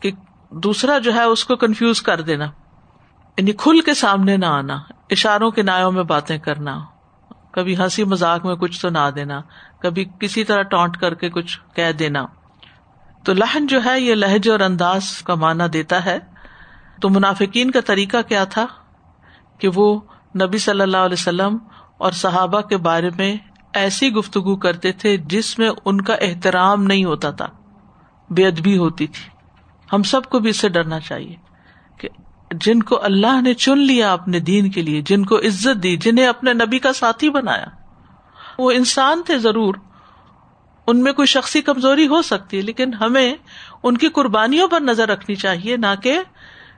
کہ 0.00 0.10
دوسرا 0.50 0.98
جو 0.98 1.14
ہے 1.14 1.22
اس 1.22 1.44
کو 1.44 1.56
کنفیوز 1.56 2.02
کر 2.02 2.20
دینا۔ 2.20 2.44
یعنی 3.38 3.52
کھل 3.52 3.80
کے 3.80 3.94
سامنے 3.94 4.36
نہ 4.36 4.46
آنا، 4.46 4.78
اشاروں 5.10 5.50
کے 5.50 5.62
نایوں 5.62 5.92
میں 5.92 6.02
باتیں 6.02 6.38
کرنا، 6.38 6.80
کبھی 7.52 7.76
ہنسی 7.76 8.04
مزاق 8.04 8.46
میں 8.46 8.54
کچھ 8.54 8.82
تو 8.82 8.88
نہ 8.88 9.10
دینا، 9.14 9.40
کبھی 9.78 10.04
کسی 10.20 10.44
طرح 10.44 10.62
ٹونٹ 10.62 10.96
کر 10.96 11.14
کے 11.14 11.30
کچھ 11.30 11.60
کہہ 11.74 11.92
دینا۔ 11.92 12.26
تو 13.24 13.32
لہن 13.34 13.66
جو 13.66 13.80
ہے، 13.84 14.00
یہ 14.00 14.14
لہجے 14.14 14.50
اور 14.50 14.60
انداز 14.60 15.22
کا 15.22 15.34
معنی 15.34 15.68
دیتا 15.68 16.04
ہے۔ 16.04 16.18
تو 17.00 17.08
منافقین 17.08 17.70
کا 17.70 17.80
طریقہ 17.80 18.16
کیا 18.28 18.44
تھا؟ 18.44 18.66
کہ 19.58 19.68
وہ 19.74 20.00
نبی 20.42 20.58
صلی 20.58 20.80
اللہ 20.80 20.96
علیہ 20.96 21.16
وسلم 21.18 21.58
اور 21.98 22.12
صحابہ 22.12 22.60
کے 22.60 22.76
بارے 22.76 23.10
میں 23.16 23.36
ایسی 23.72 24.12
گفتگو 24.12 24.56
کرتے 24.56 24.92
تھے 24.92 25.16
جس 25.16 25.58
میں 25.58 25.70
ان 25.84 26.00
کا 26.00 26.14
احترام 26.14 26.82
نہیں 26.84 27.04
ہوتا 27.04 27.30
تھا، 27.30 27.46
بے 28.30 28.46
ادبی 28.46 28.78
ہوتی 28.78 29.06
تھی۔ 29.06 29.28
ہم 29.92 30.02
سب 30.02 30.24
کو 30.24 30.38
بھی 30.38 30.50
اس 30.50 30.56
سے 30.56 30.68
ڈرنا 30.68 31.00
چاہیے۔ 31.00 31.51
جن 32.60 32.82
کو 32.82 33.04
اللہ 33.04 33.40
نے 33.42 33.54
چن 33.54 33.78
لیا 33.78 34.12
اپنے 34.12 34.40
دین 34.40 34.70
کے 34.70 34.82
لیے، 34.82 35.02
جن 35.02 35.24
کو 35.24 35.38
عزت 35.38 35.82
دی، 35.82 35.96
جنہیں 35.96 36.26
اپنے 36.26 36.52
نبی 36.52 36.78
کا 36.78 36.92
ساتھی 36.92 37.30
بنایا۔ 37.30 37.66
وہ 38.58 38.70
انسان 38.70 39.22
تھے 39.26 39.38
ضرور۔ 39.38 39.74
ان 40.86 41.02
میں 41.02 41.12
کوئی 41.12 41.26
شخصی 41.26 41.60
کمزوری 41.60 42.06
ہو 42.06 42.22
سکتی 42.22 42.56
ہے، 42.56 42.62
لیکن 42.62 42.94
ہمیں 42.94 43.34
ان 43.82 43.96
کی 43.96 44.08
قربانیوں 44.08 44.68
پر 44.68 44.80
نظر 44.80 45.08
رکھنی 45.08 45.34
چاہیے، 45.34 45.76
نہ 45.76 45.86
کہ 46.02 46.20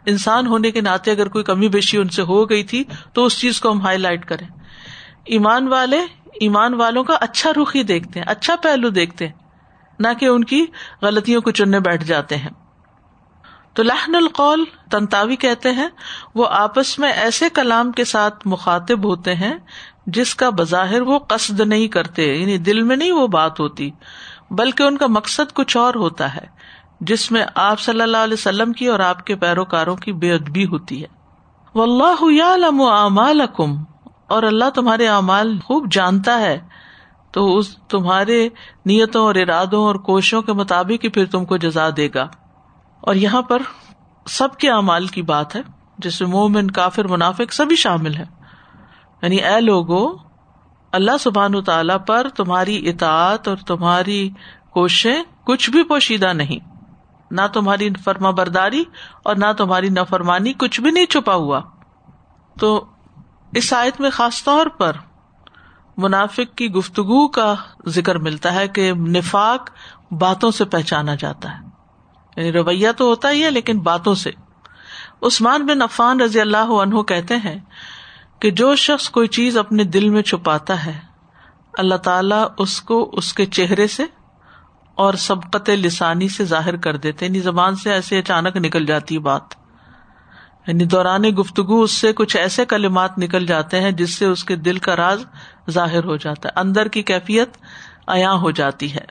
انسان 0.06 0.46
ہونے 0.46 0.70
کے 0.70 0.80
ناطے 0.80 1.10
اگر 1.10 1.28
کوئی 1.28 1.44
کمی 1.44 1.68
بیشی 1.68 1.98
ان 1.98 2.08
سے 2.08 2.22
ہو 2.22 2.50
گئی 2.50 2.64
تھی 2.64 2.84
تو 3.12 3.24
اس 3.24 3.38
چیز 3.38 3.60
کو 3.60 3.72
ہم 3.72 3.80
ہائی 3.80 3.98
لائٹ 3.98 4.24
کریں۔ 4.24 4.48
ایمان 5.24 5.68
والے، 5.68 6.00
ایمان 6.40 6.74
والوں 6.74 7.04
کا 7.04 7.14
اچھا 7.20 7.50
رخ 7.62 7.76
ہی 7.76 7.82
دیکھتے 7.82 8.20
ہیں 8.20 8.26
اچھا 8.26 8.56
پہلو 8.56 8.88
دیکھتے 8.88 9.26
ہیں، 9.26 9.34
نہ 9.98 10.08
کہ 10.20 10.26
ان 10.26 10.44
کی 10.44 10.66
غلطیوں 11.02 11.40
کو 11.40 11.50
چننے 11.50 11.80
بیٹھ 11.80 12.04
جاتے 12.04 12.36
ہیں۔ 12.36 12.50
تو 13.74 13.82
لہن 13.82 14.14
القول 14.14 14.64
تنتاوی 14.90 15.36
کہتے 15.36 15.70
ہیں، 15.70 15.88
وہ 16.34 16.46
آپس 16.50 16.98
میں 16.98 17.12
ایسے 17.12 17.48
کلام 17.48 17.92
کے 17.92 18.04
ساتھ 18.04 18.46
مخاطب 18.46 19.04
ہوتے 19.04 19.34
ہیں 19.34 19.54
جس 20.06 20.34
کا 20.34 20.50
بظاہر 20.50 21.00
وہ 21.00 21.18
قصد 21.18 21.60
نہیں 21.60 21.88
کرتے 21.88 22.34
یعنی 22.34 22.58
دل 22.58 22.82
میں 22.82 22.96
نہیں 22.96 23.12
وہ 23.12 23.26
بات 23.26 23.60
ہوتی، 23.60 23.90
بلکہ 24.50 24.82
ان 24.82 24.96
کا 24.96 25.06
مقصد 25.06 25.52
کچھ 25.52 25.76
اور 25.76 25.94
ہوتا 25.94 26.34
ہے، 26.34 26.46
جس 27.00 27.30
میں 27.32 27.44
آپ 27.54 27.80
صلی 27.80 28.00
اللہ 28.00 28.16
علیہ 28.16 28.34
وسلم 28.34 28.72
کی 28.72 28.86
اور 28.86 29.00
آپ 29.00 29.26
کے 29.26 29.36
پیروکاروں 29.36 29.96
کی 29.96 30.12
بے 30.12 30.32
ادبی 30.32 30.64
ہوتی 30.64 31.02
ہے۔ 31.02 31.08
و 31.74 31.82
اللہ 31.82 32.24
اور 34.26 34.42
اللہ 34.42 34.70
تمہارے 34.74 35.08
اعمال 35.08 35.58
خوب 35.64 35.92
جانتا 35.92 36.40
ہے، 36.40 36.60
تو 37.30 37.58
اس 37.58 37.76
تمہارے 37.88 38.48
نیتوں 38.86 39.24
اور 39.24 39.34
ارادوں 39.34 39.84
اور 39.84 39.94
کوششوں 39.94 40.42
کے 40.42 40.52
مطابق 40.52 41.04
ہی 41.04 41.08
پھر 41.08 41.26
تم 41.26 41.44
کو 41.44 41.56
جزا 41.56 41.88
دے 41.96 42.08
گا۔ 42.14 42.28
اور 43.06 43.14
یہاں 43.14 43.42
پر 43.42 43.62
سب 44.26 44.56
کے 44.56 44.70
اعمال 44.70 45.06
کی 45.06 45.22
بات 45.22 45.56
ہے، 45.56 45.60
جس 45.98 46.20
میں 46.20 46.28
مومن، 46.28 46.70
کافر، 46.70 47.08
منافق 47.08 47.52
سبھی 47.52 47.76
شامل 47.76 48.14
ہے 48.14 48.24
یعنی 49.22 49.36
اے 49.36 49.60
لوگو، 49.60 50.16
اللہ 50.92 51.18
سبحان 51.20 51.64
تعالی 51.64 51.94
پر 52.06 52.28
تمہاری 52.28 52.88
اطاعت 52.88 53.48
اور 53.48 53.56
تمہاری 53.56 54.30
کوششیں 54.70 55.22
کچھ 55.44 55.70
بھی 55.70 55.82
پوشیدہ 55.82 56.32
نہیں۔ 56.32 56.58
نہ 57.30 57.40
تمہاری 57.52 57.90
فرما 58.04 58.30
برداری 58.30 58.84
اور 59.24 59.36
نہ 59.36 59.52
تمہاری 59.58 59.88
نفرمانی 59.88 60.52
کچھ 60.52 60.80
بھی 60.80 60.90
نہیں 60.90 61.06
چھپا 61.06 61.34
ہوا۔ 61.34 61.60
تو 62.60 62.84
اس 63.52 63.72
آیت 63.72 64.00
میں 64.00 64.10
خاص 64.10 64.44
طور 64.44 64.66
پر 64.66 64.92
منافق 65.96 66.56
کی 66.56 66.70
گفتگو 66.70 67.28
کا 67.28 67.54
ذکر 67.86 68.18
ملتا 68.18 68.54
ہے 68.54 68.68
کہ 68.68 68.92
نفاق 68.94 69.70
باتوں 70.10 70.50
سے 70.50 70.64
پہچانا 70.64 71.14
جاتا 71.14 71.58
ہے۔ 71.58 71.73
یعنی 72.36 72.52
رویہ 72.52 72.88
تو 72.96 73.04
ہوتا 73.04 73.30
ہی 73.30 73.44
ہے 73.44 73.50
لیکن 73.50 73.78
باتوں 73.80 74.14
سے۔ 74.14 74.30
عثمان 75.22 75.66
بن 75.66 75.82
عفان 75.82 76.20
رضی 76.20 76.40
اللہ 76.40 76.56
عنہ 76.56 77.02
کہتے 77.02 77.36
ہیں 77.36 77.60
کہ 78.40 78.50
جو 78.50 78.74
شخص 78.74 79.10
کوئی 79.10 79.28
چیز 79.28 79.58
اپنے 79.58 79.84
دل 79.84 80.08
میں 80.08 80.22
چھپاتا 80.22 80.86
ہے، 80.86 80.98
اللہ 81.78 81.94
تعالی 81.94 82.34
اس 82.58 82.80
کو 82.80 83.10
اس 83.12 83.34
کے 83.34 83.46
چہرے 83.46 83.86
سے 83.86 84.04
اور 84.94 85.14
سبقت 85.14 85.70
لسانی 85.70 86.28
سے 86.28 86.44
ظاہر 86.44 86.76
کر 86.76 86.96
دیتے 86.96 87.26
یعنی 87.26 87.40
زبان 87.40 87.76
سے 87.76 87.92
ایسے 87.92 88.18
اچانک 88.18 88.56
نکل 88.56 88.86
جاتی 88.86 89.18
بات۔ 89.18 89.42
یعنی 90.66 90.84
دوران 90.84 91.22
گفتگو 91.38 91.82
اس 91.82 91.90
سے 91.90 92.12
کچھ 92.12 92.36
ایسے 92.36 92.64
کلمات 92.64 93.18
نکل 93.18 93.46
جاتے 93.46 93.80
ہیں 93.80 93.90
جس 93.90 94.14
سے 94.14 94.26
اس 94.26 94.44
کے 94.44 94.56
دل 94.56 94.78
کا 94.78 94.96
راز 94.96 95.24
ظاہر 95.70 96.04
ہو 96.04 96.16
جاتا 96.16 96.48
ہے۔ 96.48 96.60
اندر 96.60 96.88
کی 96.88 97.02
کیفیت 97.02 97.48
ایا 98.06 98.32
ہو 98.32 98.50
جاتی 98.50 98.94
ہے۔ 98.94 99.04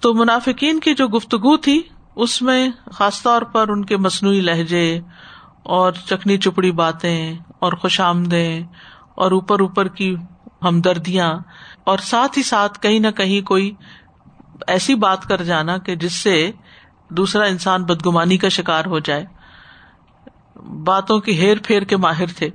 تو 0.00 0.14
منافقین 0.14 0.80
کی 0.80 0.94
جو 0.94 1.08
گفتگو 1.08 1.56
تھی 1.56 1.82
اس 2.16 2.42
میں 2.42 2.68
خاص 2.92 3.22
طور 3.22 3.42
پر 3.42 3.68
ان 3.68 3.84
کے 3.84 3.96
مصنوعی 3.96 4.40
لہجے 4.40 5.00
اور 5.62 5.92
چکنی 5.92 6.38
چپڑی 6.38 6.72
باتیں 6.72 7.38
اور 7.58 7.72
خوش 7.72 8.00
آمدیں 8.00 8.62
اور 9.14 9.30
اوپر 9.30 9.60
اوپر 9.60 9.88
کی 9.88 10.16
ہمدردیاں 10.62 11.34
اور 11.84 11.98
ساتھ 11.98 12.38
ہی 12.38 12.42
ساتھ 12.42 12.80
کہیں 12.80 12.98
نہ 12.98 13.10
کہیں 13.10 13.46
کوئی 13.46 13.74
ایسی 14.66 14.94
بات 14.94 15.22
کر 15.22 15.42
جانا 15.42 15.78
کہ 15.78 15.96
جس 15.96 16.12
سے 16.12 16.50
دوسرا 17.10 17.44
انسان 17.44 17.84
بدگمانی 17.84 18.36
کا 18.36 18.48
شکار 18.48 18.84
ہو 18.84 18.98
جائے۔ 18.98 19.26
باتوں 20.84 21.18
کی 21.18 21.38
ہیر 21.38 21.56
پھیر 21.64 21.82
کے 21.82 21.96
ماہر 21.96 22.26
تھے 22.26 22.50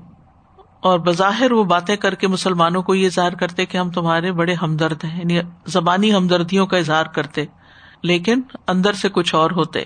اور 0.79 0.99
بظاہر 0.99 1.51
وہ 1.51 1.63
باتیں 1.63 1.95
کر 1.95 2.15
کے 2.15 2.27
مسلمانوں 2.27 2.81
کو 2.81 2.95
یہ 2.95 3.05
اظہار 3.05 3.31
کرتے 3.31 3.65
کہ 3.65 3.77
ہم 3.77 3.89
تمہارے 3.89 4.31
بڑے 4.31 4.53
ہمدرد 4.53 5.03
ہیں 5.03 5.19
یعنی 5.19 5.39
زبانی 5.65 6.13
ہمدردیوں 6.13 6.67
کا 6.67 6.77
اظہار 6.77 7.05
کرتے۔ 7.05 7.45
لیکن 8.03 8.41
اندر 8.67 8.93
سے 8.93 9.09
کچھ 9.09 9.35
اور 9.35 9.51
ہوتے۔ 9.51 9.83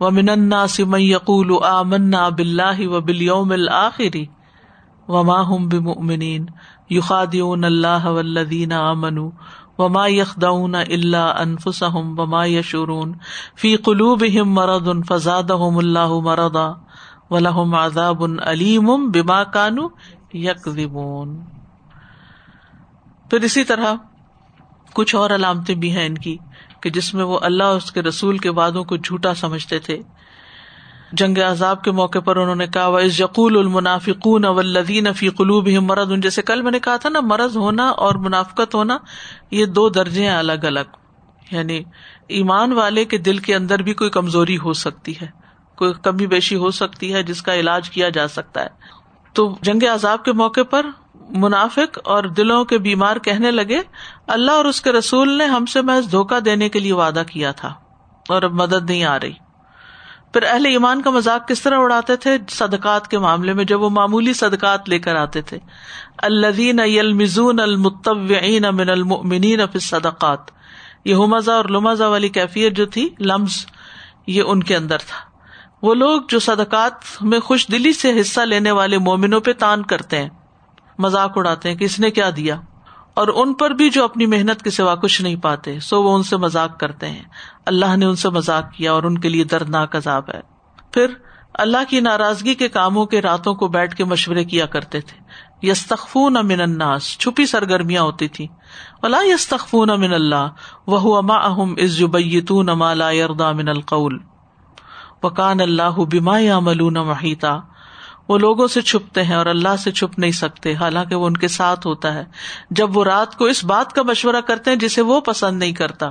و 0.00 0.10
مننا 0.10 0.66
سم 0.66 0.94
یقول 0.96 1.64
آ 1.64 1.82
منا 1.82 2.28
بلّہ 2.28 2.88
و 2.88 3.00
بلیوم 3.00 3.52
الآخری 3.52 4.26
و 5.08 5.24
ماہم 5.24 5.68
بمؤمنین 5.68 6.46
یخادعون 6.90 7.64
اللہ 7.64 8.06
والذین 8.06 8.72
آمنوا 8.72 9.30
وما 9.78 10.06
یخدعون 10.06 10.74
الا 10.74 11.30
انفسهم 11.38 12.18
وما 12.18 12.44
یشعرون 12.46 13.12
فی 13.56 13.76
قلوبهم 13.76 14.54
مرض 14.54 14.88
فزادهم 15.08 15.78
اللہ 15.78 16.14
مرضا 16.20 16.72
ولہم 17.30 17.74
عذاب 17.74 18.24
علیم 18.42 19.10
بما 19.10 19.44
کانوا 19.44 19.88
یکذبون 20.32 21.36
پھر 23.30 23.40
اسی 23.40 23.64
طرح 23.64 23.94
کچھ 24.92 25.14
اور 25.16 25.30
علامتیں 25.30 25.74
بھی 25.74 25.96
ہیں 25.96 26.06
ان 26.06 26.18
کی۔ 26.18 26.36
کہ 26.84 26.90
جس 26.90 27.14
میں 27.14 27.24
وہ 27.24 27.38
اللہ 27.42 27.64
اور 27.64 27.76
اس 27.76 27.92
کے 27.92 28.02
رسول 28.02 28.38
کے 28.38 28.50
وعدوں 28.50 28.84
کو 28.84 28.96
جھوٹا 28.96 29.34
سمجھتے 29.34 29.78
تھے۔ 29.78 30.02
جنگ 31.12 31.38
عذاب 31.38 31.84
کے 31.84 31.90
موقع 31.90 32.18
پر 32.18 32.36
انہوں 32.36 32.56
نے 32.56 32.66
کہا 32.66 32.86
وز 32.86 33.20
یقول 33.20 33.58
المنافقون 33.58 34.44
ولدین 34.44 35.12
فی 35.12 35.28
قلوب 35.28 35.68
مرض 35.68 36.12
جیسے 36.22 36.42
کل 36.42 36.62
میں 36.62 36.72
نے 36.72 36.78
کہا 36.78 36.96
تھا 36.96 37.08
نا، 37.08 37.20
مرض 37.20 37.56
ہونا 37.56 37.88
اور 37.88 38.14
منافقت 38.14 38.74
ہونا، 38.74 38.98
یہ 39.50 39.66
دو 39.66 39.88
درجے 39.88 40.24
ہیں 40.24 40.36
الگ 40.36 40.52
الگ۔ 40.62 40.96
یعنی 41.50 41.82
ایمان 42.28 42.72
والے 42.72 43.04
کے 43.04 43.18
دل 43.18 43.38
کے 43.38 43.54
اندر 43.54 43.82
بھی 43.82 43.94
کوئی 43.94 44.10
کمزوری 44.10 44.58
ہو 44.58 44.72
سکتی 44.72 45.14
ہے، 45.22 45.26
کوئی 45.76 45.92
کمی 46.02 46.26
بیشی 46.26 46.56
ہو 46.56 46.70
سکتی 46.70 47.14
ہے، 47.14 47.22
جس 47.22 47.42
کا 47.42 47.54
علاج 47.54 47.90
کیا 47.90 48.08
جا 48.08 48.28
سکتا 48.28 48.62
ہے۔ 48.62 48.68
تو 49.32 49.56
جنگ 49.62 49.84
عذاب 49.94 50.24
کے 50.24 50.32
موقع 50.32 50.62
پر 50.70 50.86
منافق 51.30 51.98
اور 52.04 52.24
دلوں 52.24 52.64
کے 52.64 52.78
بیمار 52.78 53.16
کہنے 53.16 53.50
لگے، 53.50 53.80
اللہ 54.26 54.50
اور 54.50 54.64
اس 54.64 54.80
کے 54.80 54.92
رسول 54.92 55.36
نے 55.38 55.44
ہم 55.44 55.66
سے 55.66 55.82
محض 55.82 56.10
دھوکا 56.12 56.38
دینے 56.44 56.68
کے 56.68 56.80
لیے 56.80 56.92
وعدہ 56.92 57.22
کیا 57.28 57.50
تھا، 57.52 57.72
اور 58.28 58.42
اب 58.42 58.52
مدد 58.52 58.90
نہیں 58.90 59.04
آ 59.04 59.18
رہی۔ 59.20 59.32
پھر 60.32 60.42
اہل 60.42 60.66
ایمان 60.66 61.02
کا 61.02 61.10
مذاق 61.10 61.46
کس 61.48 61.60
طرح 61.62 61.78
اڑاتے 61.78 62.16
تھے؟ 62.16 62.36
صدقات 62.50 63.08
کے 63.08 63.18
معاملے 63.18 63.52
میں 63.52 63.64
جب 63.64 63.82
وہ 63.82 63.90
معمولی 63.90 64.32
صدقات 64.32 64.88
لے 64.88 64.98
کر 64.98 65.16
آتے 65.16 65.42
تھے۔ 65.42 65.58
الدین 66.18 66.80
المزون 66.80 67.60
المتوین 67.60 68.66
من 68.72 68.90
المؤمنین 68.90 69.60
فی 69.72 69.78
صدقات 69.78 70.50
یہ 71.04 71.14
ہمزا 71.14 71.54
اور 71.54 71.64
لمزا 71.64 72.08
والی 72.08 72.28
کیفیت 72.28 72.76
جو 72.76 72.86
تھی، 72.86 73.08
لمز، 73.20 73.64
یہ 74.26 74.42
ان 74.42 74.62
کے 74.62 74.76
اندر 74.76 74.98
تھا۔ 74.98 75.18
وہ 75.82 75.94
لوگ 75.94 76.22
جو 76.28 76.38
صدقات 76.38 77.22
میں 77.22 77.40
خوش 77.40 77.66
دلی 77.68 77.92
سے 77.92 78.20
حصہ 78.20 78.40
لینے 78.40 78.70
والے 78.70 78.98
مومنوں 78.98 79.40
پہ 79.40 79.52
تان 79.52 79.82
کرتے 79.82 80.18
ہیں۔ 80.18 80.28
مذاق 80.98 81.38
اڑاتے 81.38 81.68
ہیں 81.68 81.76
کہ 81.76 81.84
اس 81.84 82.00
نے 82.00 82.10
کیا 82.10 82.30
دیا۔ 82.36 82.60
اور 83.14 83.28
ان 83.34 83.54
پر 83.54 83.70
بھی 83.70 83.90
جو 83.90 84.04
اپنی 84.04 84.26
محنت 84.26 84.62
کے 84.62 84.70
سوا 84.70 84.94
کچھ 84.94 85.22
نہیں 85.22 85.36
پاتے، 85.36 85.80
سو 85.80 86.02
وہ 86.02 86.14
ان 86.14 86.22
سے 86.22 86.36
مذاق 86.36 86.80
کرتے 86.80 87.08
ہیں۔ 87.08 87.22
اللہ 87.66 87.96
نے 87.96 88.06
ان 88.06 88.16
سے 88.16 88.28
مذاق 88.28 88.72
کیا 88.72 88.92
اور 88.92 89.02
ان 89.02 89.18
کے 89.18 89.28
لیے 89.28 89.44
دردناک 89.44 89.96
عذاب 89.96 90.30
ہے۔ 90.34 90.40
پھر 90.92 91.06
اللہ 91.54 91.78
کی 91.88 92.00
ناراضگی 92.00 92.54
کے 92.54 92.68
کاموں 92.68 93.06
کے 93.06 93.22
راتوں 93.22 93.54
کو 93.54 93.68
بیٹھ 93.68 93.96
کے 93.96 94.04
مشورے 94.04 94.44
کیا 94.44 94.66
کرتے 94.66 95.00
تھے۔ 95.00 95.24
یستخفون 95.66 96.36
امن 96.36 96.60
اناس 96.60 97.18
چھپی 97.18 97.46
سرگرمیاں 97.46 98.02
ہوتی 98.02 98.28
تھی 98.28 98.46
ولا 99.02 99.18
یستخفون 99.22 99.90
امن 99.90 100.14
اللہ 100.14 100.48
وہ 100.86 101.16
اما 101.16 101.36
اہم 101.36 101.74
از 101.78 101.98
جبیتون 101.98 102.66
ما 102.66 102.94
لا 102.94 103.10
یردا 103.10 103.52
من 103.52 103.68
القول۔ 103.68 104.18
وکان 105.22 105.60
اللہ 105.60 106.04
بما 106.12 106.38
یعملون 106.38 106.94
محیطا۔ 106.94 107.58
وہ 108.28 108.38
لوگوں 108.38 108.66
سے 108.66 108.82
چھپتے 108.82 109.22
ہیں 109.22 109.34
اور 109.34 109.46
اللہ 109.46 109.76
سے 109.76 109.92
چھپ 109.92 110.18
نہیں 110.18 110.30
سکتے، 110.30 110.74
حالانکہ 110.74 111.14
وہ 111.14 111.26
ان 111.26 111.36
کے 111.36 111.48
ساتھ 111.48 111.86
ہوتا 111.86 112.14
ہے۔ 112.14 112.24
جب 112.70 112.96
وہ 112.96 113.04
رات 113.04 113.36
کو 113.36 113.44
اس 113.44 113.64
بات 113.64 113.92
کا 113.92 114.02
مشورہ 114.02 114.40
کرتے 114.40 114.70
ہیں 114.70 114.78
جسے 114.78 115.02
وہ 115.02 115.20
پسند 115.20 115.58
نہیں 115.58 115.72
کرتا۔ 115.72 116.06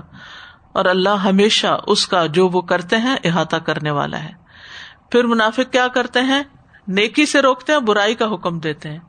اور 0.71 0.85
اللہ 0.85 1.09
ہمیشہ 1.09 1.79
اس 1.87 2.07
کا 2.07 2.25
جو 2.25 2.47
وہ 2.47 2.61
کرتے 2.61 2.97
ہیں 2.97 3.15
احاطہ 3.23 3.55
کرنے 3.55 3.91
والا 3.91 4.23
ہے۔ 4.23 4.31
پھر 5.11 5.23
منافق 5.23 5.71
کیا 5.71 5.87
کرتے 5.87 6.21
ہیں؟ 6.21 6.43
نیکی 6.87 7.25
سے 7.25 7.41
روکتے 7.41 7.73
ہیں 7.73 7.79
برائی 7.79 8.15
کا 8.15 8.33
حکم 8.33 8.59
دیتے 8.59 8.89
ہیں۔ 8.89 8.99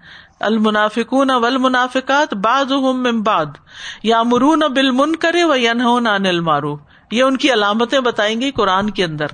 المنافکون 0.40 1.28
منافقات 1.60 2.34
بعض 2.34 2.72
باد 3.24 3.46
یا 4.02 4.22
مرون 4.22 4.58
بل 4.58 4.90
من 4.90 5.16
کرے 5.16 5.70
عن 5.70 6.06
المعروف۔ 6.06 6.80
یہ 7.10 7.22
ان 7.22 7.36
کی 7.36 7.52
علامتیں 7.52 8.00
بتائیں 8.00 8.40
گی 8.40 8.50
قرآن 8.50 8.90
کے 8.90 9.04
اندر 9.04 9.26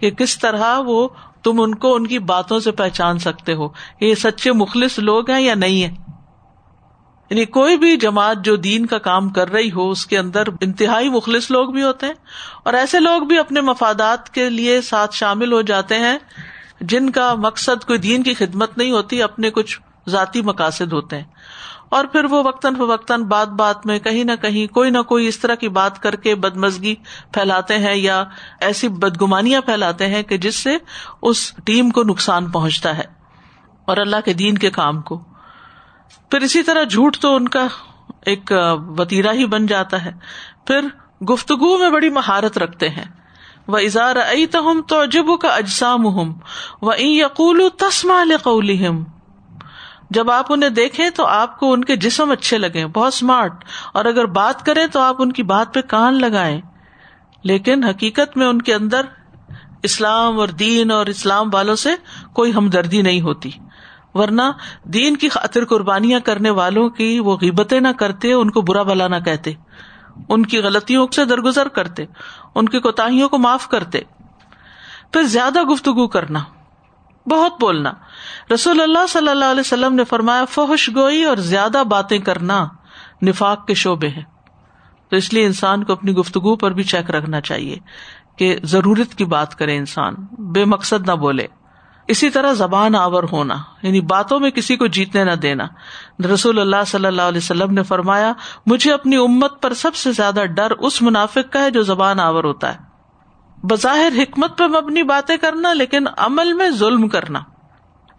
کہ 0.00 0.10
کس 0.10 0.38
طرح 0.38 0.78
وہ 0.78 1.08
تم 1.44 1.60
ان 1.60 1.74
کو 1.74 1.94
ان 1.94 2.06
کی 2.06 2.18
باتوں 2.18 2.60
سے 2.60 2.70
پہچان 2.70 3.18
سکتے 3.18 3.54
ہو۔ 3.54 3.68
یہ 4.00 4.14
سچے 4.14 4.52
مخلص 4.52 4.98
لوگ 4.98 5.30
ہیں 5.30 5.40
یا 5.40 5.54
نہیں 5.54 5.82
ہے 5.82 5.94
یعنی 7.30 7.44
کوئی 7.44 7.76
بھی 7.76 7.96
جماعت 7.96 8.36
جو 8.44 8.56
دین 8.56 8.86
کا 8.86 8.98
کام 8.98 9.28
کر 9.28 9.52
رہی 9.52 9.72
ہو، 9.72 9.90
اس 9.90 10.06
کے 10.06 10.18
اندر 10.18 10.42
انتہائی 10.60 11.08
مخلص 11.08 11.50
لوگ 11.50 11.68
بھی 11.68 11.82
ہوتے 11.82 12.06
ہیں 12.06 12.14
اور 12.64 12.74
ایسے 12.74 13.00
لوگ 13.00 13.22
بھی 13.22 13.38
اپنے 13.38 13.60
مفادات 13.60 14.30
کے 14.30 14.50
لیے 14.50 14.80
ساتھ 14.80 15.14
شامل 15.14 15.52
ہو 15.52 15.62
جاتے 15.62 15.98
ہیں 15.98 16.18
جن 16.80 17.10
کا 17.10 17.34
مقصد 17.34 17.84
کوئی 17.84 17.98
دین 17.98 18.22
کی 18.22 18.34
خدمت 18.34 18.78
نہیں 18.78 18.90
ہوتی، 18.90 19.22
اپنے 19.22 19.50
کچھ 19.50 19.80
ذاتی 20.08 20.42
مقاصد 20.42 20.92
ہوتے 20.92 21.16
ہیں۔ 21.16 21.24
اور 21.92 22.04
پھر 22.04 22.24
وہ 22.24 22.42
وقتاً 22.44 22.74
فوقتاً 22.74 23.22
بات 23.22 23.48
بات 23.48 23.86
میں 23.86 23.98
کہیں 23.98 24.24
نہ 24.24 24.32
کہیں 24.42 24.74
کوئی 24.74 24.90
نہ 24.90 25.02
کوئی 25.02 25.26
اس 25.26 25.38
طرح 25.38 25.54
کی 25.54 25.68
بات 25.68 26.02
کر 26.02 26.16
کے 26.16 26.34
بدمزگی 26.34 26.94
پھیلاتے 27.32 27.78
ہیں 27.78 27.94
یا 27.94 28.24
ایسی 28.60 28.88
بدگمانیاں 28.88 29.60
پھیلاتے 29.60 30.06
ہیں 30.06 30.22
کہ 30.22 30.36
جس 30.36 30.56
سے 30.56 30.76
اس 31.22 31.52
ٹیم 31.64 31.90
کو 31.90 32.02
نقصان 32.02 32.50
پہنچتا 32.50 32.98
ہے 32.98 33.04
اور 33.84 33.96
اللہ 33.96 34.16
کے 34.24 34.32
دین 34.32 34.58
کے 34.58 34.70
کام 34.70 35.00
کو۔ 35.00 35.24
پھر 36.30 36.40
اسی 36.40 36.62
طرح 36.62 36.84
جھوٹ 36.84 37.16
تو 37.18 37.36
ان 37.36 37.48
کا 37.48 37.66
ایک 38.26 38.52
وتیرا 38.98 39.32
ہی 39.32 39.46
بن 39.46 39.66
جاتا 39.66 40.04
ہے۔ 40.04 40.12
پھر 40.66 40.80
گفتگو 41.24 41.78
میں 41.78 41.90
بڑی 41.90 42.10
مہارت 42.10 42.58
رکھتے 42.58 42.88
ہیں۔ 42.88 43.04
و 43.68 43.76
اظہار 43.76 44.16
ائی 44.16 44.46
تہم 44.46 44.82
تو 44.88 45.04
جب 45.04 45.24
کا 45.42 45.48
اجسام 45.48 46.06
ہم 46.06 46.32
و 46.82 46.90
یقول 46.98 47.68
تسما 47.78 48.24
قولہم 48.42 49.04
جب 50.14 50.30
آپ 50.30 50.46
انہیں 50.48 50.70
دیکھیں 50.70 51.10
تو 51.10 51.26
آپ 51.26 51.58
کو 51.58 51.72
ان 51.72 51.84
کے 51.84 51.96
جسم 51.96 52.30
اچھے 52.30 52.58
لگے 52.58 52.86
بہت 52.86 53.12
اسمارٹ 53.12 53.64
اور 53.94 54.04
اگر 54.04 54.24
بات 54.24 54.66
کریں 54.66 54.86
تو 54.86 55.00
آپ 55.00 55.16
ان 55.18 55.32
کی 55.32 55.42
بات 55.42 55.74
پہ 55.74 55.80
کان 55.80 56.14
لگائیں۔ 56.14 56.60
لیکن 57.44 57.84
حقیقت 57.84 58.36
میں 58.36 58.46
ان 58.46 58.62
کے 58.62 58.74
اندر 58.74 59.00
اسلام 59.82 60.40
اور 60.40 60.48
دین 60.48 60.90
اور 60.90 61.06
اسلام 61.06 61.50
والوں 61.52 61.74
سے 61.74 61.90
کوئی 62.32 62.54
ہمدردی 62.54 63.02
نہیں 63.02 63.20
ہوتی۔ 63.20 63.50
ورنہ 64.14 64.42
دین 64.84 65.16
کی 65.16 65.28
خاطر 65.28 65.64
قربانیاں 65.64 66.20
کرنے 66.20 66.50
والوں 66.50 66.88
کی 66.88 67.20
وہ 67.20 67.36
غیبتیں 67.40 67.80
نہ 67.80 67.88
کرتے، 67.98 68.32
ان 68.32 68.50
کو 68.50 68.60
برا 68.60 68.82
بلا 68.82 69.08
نہ 69.08 69.16
کہتے۔ 69.24 69.52
ان 70.28 70.46
کی 70.46 70.58
غلطیوں 70.58 71.06
سے 71.14 71.24
درگزر 71.24 71.68
کرتے، 71.68 72.04
ان 72.54 72.68
کی 72.68 72.80
کوتاہیوں 72.80 73.28
کو 73.28 73.38
معاف 73.38 73.68
کرتے۔ 73.68 74.00
پھر 75.12 75.22
زیادہ 75.22 75.62
گفتگو 75.62 76.08
کرنا۔ 76.08 76.38
بہت 77.30 77.52
بولنا۔ 77.60 77.92
رسول 78.54 78.80
اللہ 78.80 79.06
صلی 79.08 79.28
اللہ 79.28 79.44
علیہ 79.44 79.60
وسلم 79.60 79.94
نے 79.94 80.04
فرمایا، 80.04 80.44
فحش 80.44 80.90
گوئی 80.96 81.24
اور 81.24 81.36
زیادہ 81.36 81.82
باتیں 81.88 82.18
کرنا 82.18 82.68
نفاق 83.22 83.66
کے 83.66 83.74
شعبے 83.74 84.08
ہیں۔ 84.08 84.22
تو 85.10 85.16
اس 85.16 85.32
لیے 85.32 85.46
انسان 85.46 85.84
کو 85.84 85.92
اپنی 85.92 86.12
گفتگو 86.12 86.56
پر 86.56 86.70
بھی 86.70 86.82
چیک 86.82 87.10
رکھنا 87.10 87.40
چاہیے 87.40 87.76
کہ 88.36 88.56
ضرورت 88.62 89.14
کی 89.14 89.24
بات 89.24 89.58
کرے 89.58 89.76
انسان، 89.76 90.14
بے 90.38 90.64
مقصد 90.64 91.08
نہ 91.08 91.12
بولے۔ 91.12 91.46
اسی 92.08 92.30
طرح 92.30 92.52
زبان 92.52 92.94
آور 92.94 93.22
ہونا 93.32 93.54
یعنی 93.82 94.00
باتوں 94.00 94.40
میں 94.40 94.50
کسی 94.50 94.76
کو 94.76 94.86
جیتنے 94.86 95.24
نہ 95.24 95.32
دینا۔ 95.32 95.64
رسول 96.34 96.58
اللہ 96.58 96.84
صلی 96.86 97.06
اللہ 97.06 97.22
علیہ 97.22 97.38
وسلم 97.38 97.72
نے 97.72 97.82
فرمایا، 97.82 98.32
مجھے 98.66 98.92
اپنی 98.92 99.16
امت 99.16 99.62
پر 99.62 99.74
سب 99.74 99.94
سے 99.94 100.12
زیادہ 100.12 100.44
ڈر 100.44 100.70
اس 100.70 101.02
منافق 101.02 101.52
کا 101.52 101.62
ہے 101.62 101.70
جو 101.70 101.82
زبان 101.82 102.20
آور 102.20 102.44
ہوتا 102.44 102.74
ہے۔ 102.74 102.91
بظاہر 103.62 104.12
حکمت 104.18 104.58
پہ 104.58 104.64
مبنی 104.64 105.02
باتیں 105.02 105.36
کرنا 105.36 105.72
لیکن 105.72 106.04
عمل 106.16 106.52
میں 106.52 106.70
ظلم 106.70 107.08
کرنا۔ 107.08 107.40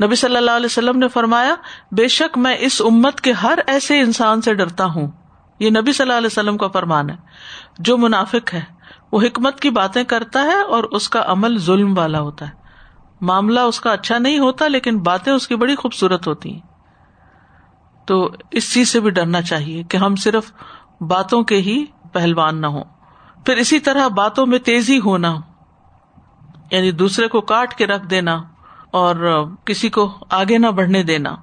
نبی 0.04 0.16
صلی 0.16 0.38
اللہ 0.38 0.52
علیہ 0.52 0.66
وسلم 0.66 0.98
نے 0.98 1.08
فرمایا، 1.08 1.56
بے 1.92 2.08
شک 2.08 2.38
میں 2.38 2.58
اس 2.60 2.82
امت 2.86 3.22
کے 3.22 3.32
ہر 3.32 3.60
ایسے 3.68 4.00
انسان 4.00 4.42
سے 4.42 4.54
ڈرتا 4.54 4.86
ہوں۔ 4.86 5.12
یہ 5.60 5.70
نبی 5.70 5.94
صلی 5.94 6.04
اللہ 6.04 6.18
علیہ 6.18 6.28
وسلم 6.28 6.58
کا 6.58 6.68
فرمان 6.68 7.10
ہے۔ 7.10 7.16
جو 7.80 7.98
منافق 7.98 8.54
ہے، 8.54 8.62
وہ 9.12 9.22
حکمت 9.22 9.60
کی 9.60 9.70
باتیں 9.70 10.04
کرتا 10.04 10.44
ہے 10.44 10.62
اور 10.62 10.84
اس 10.84 11.10
کا 11.10 11.24
عمل 11.28 11.58
ظلم 11.58 11.98
والا 11.98 12.20
ہوتا 12.20 12.48
ہے۔ 12.48 12.54
معاملہ 13.22 13.60
اس 13.60 13.80
کا 13.80 13.92
اچھا 13.92 14.18
نہیں 14.18 14.40
ہوتا، 14.40 14.68
لیکن 14.68 15.00
باتیں 15.00 15.34
اس 15.34 15.48
کی 15.48 15.56
بڑی 15.56 15.76
خوبصورت 15.76 16.28
ہوتی 16.28 16.54
ہیں۔ 16.54 16.62
تو 18.06 18.32
اس 18.52 18.74
چیز 18.74 18.90
سے 18.90 19.00
بھی 19.00 19.10
ڈرنا 19.10 19.42
چاہیے 19.42 19.84
کہ 19.84 19.98
ہم 19.98 20.16
صرف 20.16 20.52
باتوں 21.02 21.44
کے 21.44 21.58
ہی 21.58 21.86
پہلوان 22.14 22.62
نہ 22.62 22.68
ہوں۔ 22.68 22.84
پھر 23.46 23.58
اسی 23.58 23.80
طرح 23.80 24.08
باتوں 24.08 24.46
میں 24.46 24.60
تیزی 24.60 25.00
ہونا 25.00 25.36
یعنی 26.72 26.92
دوسرے 26.92 27.28
کو 27.28 27.42
کاٹ 27.42 27.74
کے 27.74 27.88
رکھ 27.88 28.06
دینا 28.06 28.42
اور 28.92 29.16
کسی 29.66 29.90
کو 29.90 30.12
آگے 30.30 30.58
نہ 30.58 30.68
بڑھنے 30.68 31.04
دینا۔ 31.04 31.36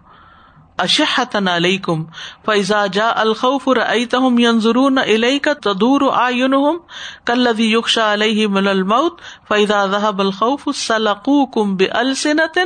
اشحتن 0.78 1.48
علیکم 1.48 2.04
فیضا 2.44 2.86
جا 2.86 3.08
الخوف 3.16 3.68
رأیتہم 3.68 4.38
ینظرون 4.38 4.98
الیک 4.98 5.48
تدور 5.62 6.00
آئینہم 6.14 6.78
کالذی 7.24 7.72
یخشا 7.72 8.12
علیہ 8.12 8.46
من 8.46 8.68
الموت 8.68 9.20
فیضا 9.48 9.86
ذہب 9.86 10.20
الخوف 10.20 10.68
سلقوکم 10.74 11.76
بألسنت 11.76 12.58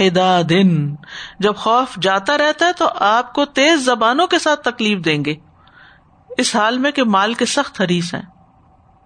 حداد۔ 0.00 0.52
جب 1.40 1.56
خوف 1.56 1.96
جاتا 2.02 2.38
رہتا 2.38 2.66
ہے 2.66 2.72
تو 2.72 2.88
آپ 2.94 3.32
کو 3.34 3.44
تیز 3.44 3.84
زبانوں 3.84 4.26
کے 4.26 4.38
ساتھ 4.38 4.62
تکلیف 4.62 5.04
دیں 5.04 5.24
گے۔ 5.24 5.34
اس 6.38 6.56
حال 6.56 6.78
میں 6.78 6.90
کہ 6.90 7.04
مال 7.04 7.34
کے 7.34 7.44
سخت 7.46 7.80
حریص 7.80 8.14
ہیں۔ 8.14 8.37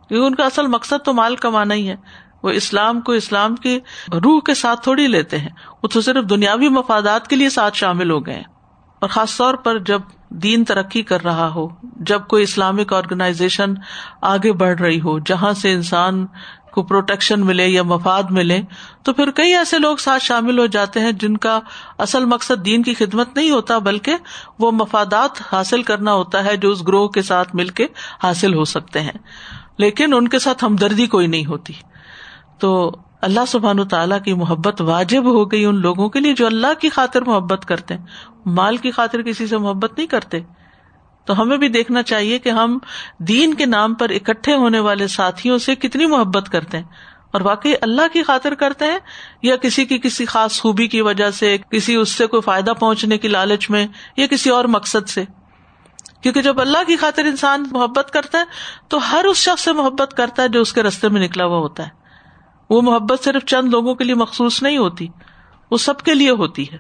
کیونکہ 0.09 0.27
ان 0.27 0.35
کا 0.35 0.45
اصل 0.45 0.67
مقصد 0.67 1.05
تو 1.05 1.12
مال 1.12 1.37
کمانا 1.37 1.75
ہی 1.75 1.88
ہے۔ 1.88 1.97
وہ 2.43 2.51
اسلام 2.51 3.01
کو 3.01 3.12
اسلام 3.12 3.57
کی 3.57 3.81
روح 4.12 4.41
کے 4.41 4.55
ساتھ 4.55 4.83
تھوڑی 4.83 5.07
لیتے 5.07 5.38
ہیں۔ 5.38 5.49
وہ 5.83 5.88
تو 5.88 6.01
صرف 6.01 6.31
دنیاوی 6.31 6.69
مفادات 6.69 7.29
کے 7.29 7.37
لیے 7.37 7.49
ساتھ 7.49 7.77
شامل 7.77 8.11
ہو 8.11 8.27
گئے 8.27 8.35
ہیں۔ 8.35 8.53
اور 9.01 9.09
خاص 9.09 9.37
طور 9.37 9.55
پر 9.55 9.79
جب 9.79 10.01
دین 10.29 10.65
ترقی 10.65 11.03
کر 11.03 11.25
رہا 11.25 11.55
ہو، 11.55 11.69
جب 11.83 12.23
کوئی 12.29 12.43
اسلامک 12.43 12.93
آرگنائزیشن 12.93 13.75
آگے 14.21 14.53
بڑھ 14.53 14.81
رہی 14.81 15.01
ہو، 15.01 15.19
جہاں 15.19 15.53
سے 15.53 15.73
انسان 15.73 16.27
کو 16.73 16.83
پروٹیکشن 16.83 17.47
ملے 17.47 17.69
یا 17.69 17.83
مفاد 17.83 18.23
ملے، 18.31 18.61
تو 19.03 19.12
پھر 19.12 19.31
کئی 19.31 19.55
ایسے 19.55 19.79
لوگ 19.79 19.97
ساتھ 19.97 20.23
شامل 20.23 20.59
ہو 20.59 20.67
جاتے 20.67 21.01
ہیں 21.01 21.12
جن 21.12 21.37
کا 21.37 21.61
اصل 21.99 22.25
مقصد 22.25 22.65
دین 22.65 22.83
کی 22.83 22.95
خدمت 22.95 23.37
نہیں 23.37 23.51
ہوتا، 23.51 23.79
بلکہ 23.79 24.17
وہ 24.59 24.71
مفادات 24.71 25.31
حاصل 25.53 25.83
کرنا 25.83 26.12
ہوتا 26.12 26.45
ہے 26.45 26.57
جو 26.57 26.71
اس 26.71 26.87
گروہ 26.87 27.09
کے 27.09 27.23
ساتھ 27.23 27.57
مل 27.57 27.69
کے 27.69 27.87
حاصل 28.23 28.55
ہو 28.55 28.65
سکتے 28.65 29.01
ہیں۔ 29.01 29.19
لیکن 29.78 30.14
ان 30.14 30.28
کے 30.28 30.38
ساتھ 30.38 30.64
ہمدردی 30.64 31.06
کوئی 31.06 31.26
نہیں 31.26 31.46
ہوتی۔ 31.46 31.72
تو 32.58 32.96
اللہ 33.22 33.40
سبحان 33.48 33.88
تعالیٰ 33.88 34.22
کی 34.22 34.35
محبت 34.35 34.80
واجب 34.80 35.24
ہو 35.24 35.52
گئی 35.52 35.64
ان 35.64 35.80
لوگوں 35.80 36.08
کے 36.08 36.20
لیے 36.20 36.32
جو 36.32 36.46
اللہ 36.46 36.80
کی 36.80 36.88
خاطر 36.88 37.22
محبت 37.22 37.64
کرتے 37.64 37.94
ہیں۔ 37.94 38.06
مال 38.46 38.76
کی 38.76 38.90
خاطر 38.90 39.22
کسی 39.22 39.46
سے 39.46 39.58
محبت 39.58 39.92
نہیں 39.96 40.06
کرتے۔ 40.06 40.40
تو 41.24 41.42
ہمیں 41.42 41.56
بھی 41.56 41.68
دیکھنا 41.68 42.02
چاہیے 42.02 42.38
کہ 42.38 42.48
ہم 42.48 42.78
دین 43.18 43.54
کے 43.54 43.66
نام 43.66 43.94
پر 43.94 44.11
اکٹھے 44.11 44.54
ہونے 44.54 44.80
والے 44.80 45.06
ساتھیوں 45.06 45.58
سے 45.58 45.74
کتنی 45.74 46.06
محبت 46.06 46.48
کرتے 46.48 46.76
ہیں۔ 46.76 46.85
اور 47.32 47.40
واقعی 47.40 47.72
اللہ 47.80 48.02
کی 48.12 48.22
خاطر 48.22 48.54
کرتے 48.54 48.85
ہیں 48.85 48.98
یا 49.42 49.56
کسی 49.56 49.85
کی 49.85 49.98
کسی 49.98 50.24
خاص 50.24 50.61
خوبی 50.61 50.87
کی 50.87 51.00
وجہ 51.00 51.30
سے، 51.30 51.58
کسی 51.70 51.94
اس 51.94 52.08
سے 52.08 52.26
کوئی 52.26 52.42
فائدہ 52.42 52.72
پہنچنے 52.80 53.18
کی 53.18 53.28
لالچ 53.28 53.70
میں، 53.70 53.87
یا 54.16 54.26
کسی 54.26 54.50
اور 54.50 54.64
مقصد 54.64 55.08
سے۔ 55.08 55.24
کیونکہ 56.22 56.42
جب 56.42 56.61
اللہ 56.61 56.78
کی 56.87 56.96
خاطر 56.96 57.24
انسان 57.24 57.64
محبت 57.72 58.11
کرتا 58.12 58.38
ہے، 58.38 58.44
تو 58.88 59.12
ہر 59.12 59.24
اس 59.24 59.37
شخص 59.37 59.64
سے 59.64 59.72
محبت 59.72 60.14
کرتا 60.16 60.42
ہے 60.42 60.48
جو 60.48 60.61
اس 60.61 60.72
کے 60.72 60.82
رستے 60.82 61.08
میں 61.08 61.20
نکلا 61.20 61.44
ہوا 61.44 61.58
ہوتا 61.58 61.82
ہے۔ 61.82 61.88
وہ 62.70 62.82
محبت 62.82 63.24
صرف 63.24 63.44
چند 63.44 63.68
لوگوں 63.68 63.94
کے 63.94 64.04
لیے 64.04 64.14
مخصوص 64.14 64.62
نہیں 64.62 64.78
ہوتی، 64.78 65.06
وہ 65.70 65.76
سب 65.76 66.00
کے 66.00 66.14
لیے 66.14 66.30
ہوتی 66.30 66.72
ہے۔ 66.72 66.78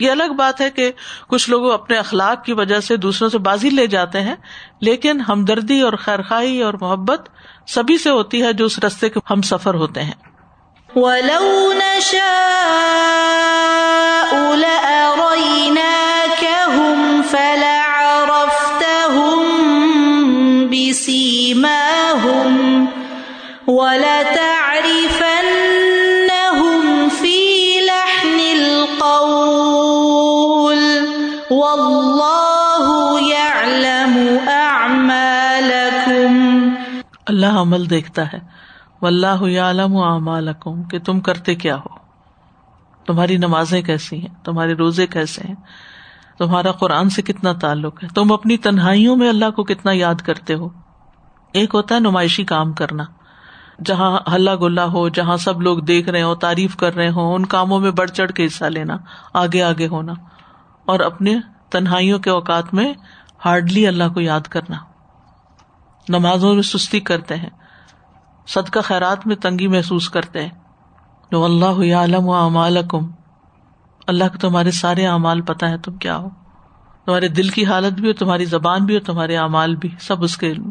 یہ 0.00 0.10
الگ 0.10 0.32
بات 0.38 0.60
ہے 0.60 0.70
کہ 0.70 0.92
کچھ 1.28 1.50
لوگ 1.50 1.70
اپنے 1.70 1.96
اخلاق 1.96 2.44
کی 2.44 2.52
وجہ 2.52 2.80
سے 2.80 2.96
دوسروں 2.96 3.28
سے 3.28 3.38
بازی 3.38 3.70
لے 3.70 3.86
جاتے 3.86 4.20
ہیں، 4.20 4.34
لیکن 4.80 5.20
ہمدردی 5.20 5.80
اور 5.80 5.92
خیر 5.92 6.22
خائی 6.22 6.62
اور 6.62 6.74
محبت 6.80 7.28
سبھی 7.66 7.98
سے 7.98 8.10
ہوتی 8.10 8.42
ہے 8.42 8.52
جو 8.52 8.64
اس 8.64 8.78
رستے 8.78 9.08
کے 9.08 9.20
ہم 9.30 9.42
سفر 9.42 9.74
ہوتے 9.74 10.02
ہیں۔ 10.02 10.32
اللہ 37.26 37.46
عمل 37.46 37.90
دیکھتا 37.90 38.32
ہے۔ 38.32 38.38
و 39.02 39.06
اللہ 39.06 39.60
عالم 39.60 39.94
و 39.94 40.02
کہ 40.90 40.98
تم 40.98 41.20
کرتے 41.20 41.54
کیا 41.54 41.76
ہو؟ 41.76 41.88
تمہاری 43.06 43.36
نمازیں 43.36 43.82
کیسی 43.82 44.20
ہیں؟ 44.20 44.44
تمہارے 44.44 44.74
روزے 44.74 45.06
کیسے 45.06 45.42
ہیں؟ 45.48 45.54
تمہارا 46.38 46.72
قرآن 46.72 47.08
سے 47.08 47.22
کتنا 47.22 47.52
تعلق 47.52 48.04
ہے؟ 48.04 48.08
تم 48.14 48.32
اپنی 48.32 48.56
تنہائیوں 48.56 49.16
میں 49.16 49.28
اللہ 49.28 49.50
کو 49.50 49.64
کتنا 49.64 49.92
یاد 49.92 50.14
کرتے 50.14 50.54
ہو؟ 50.54 50.68
ایک 51.52 51.74
ہوتا 51.74 51.94
ہے 51.94 52.00
نمائشی 52.00 52.44
کام 52.44 52.72
کرنا۔ 52.72 53.04
جہاں 53.84 54.18
ہلا 54.34 54.54
گلا 54.54 54.84
ہو، 54.84 55.08
جہاں 55.08 55.36
سب 55.36 55.62
لوگ 55.62 55.78
دیکھ 55.78 56.08
رہے 56.08 56.22
ہو 56.22 56.34
تعریف 56.34 56.76
کر 56.76 56.94
رہے 56.94 57.08
ہوں، 57.08 57.34
ان 57.34 57.46
کاموں 57.46 57.80
میں 57.80 57.90
بڑھ 57.90 58.10
چڑھ 58.10 58.32
کے 58.32 58.46
حصہ 58.46 58.64
لینا، 58.64 58.96
آگے 59.34 59.62
آگے 59.62 59.86
ہونا۔ 59.86 60.12
اور 60.86 61.00
اپنے 61.00 61.36
تنہائیوں 61.70 62.18
کے 62.18 62.30
اوقات 62.30 62.74
میں 62.74 62.92
ہارڈلی 63.44 63.86
اللہ 63.86 64.04
کو 64.14 64.20
یاد 64.20 64.40
کرنا۔ 64.40 64.76
نمازوں 66.08 66.54
میں 66.54 66.62
سستی 66.62 67.00
کرتے 67.00 67.36
ہیں، 67.36 67.50
صدقہ 68.46 68.80
خیرات 68.80 69.26
میں 69.26 69.36
تنگی 69.36 69.68
محسوس 69.68 70.10
کرتے 70.10 70.42
ہیں۔ 70.42 70.62
جو 71.30 71.44
اللہ 71.44 71.94
عالم 71.94 72.28
و 72.28 72.34
امالکم 72.34 73.10
اللہ 74.06 74.24
کو 74.24 74.38
تمہارے 74.38 74.70
سارے 74.70 75.06
اعمال 75.06 75.40
پتہ 75.40 75.66
ہے 75.66 75.78
تم 75.78 75.96
کیا 75.96 76.16
ہو۔ 76.16 76.28
تمہارے 77.06 77.28
دل 77.28 77.48
کی 77.48 77.64
حالت 77.64 77.92
بھی 77.92 78.08
ہو، 78.08 78.12
تمہاری 78.12 78.44
زبان 78.44 78.84
بھی 78.84 78.94
ہو، 78.94 79.00
تمہارے 79.00 79.36
اعمال 79.36 79.76
بھی، 79.76 79.88
سب 80.00 80.22
اس 80.22 80.36
کے 80.36 80.50
علم 80.50 80.70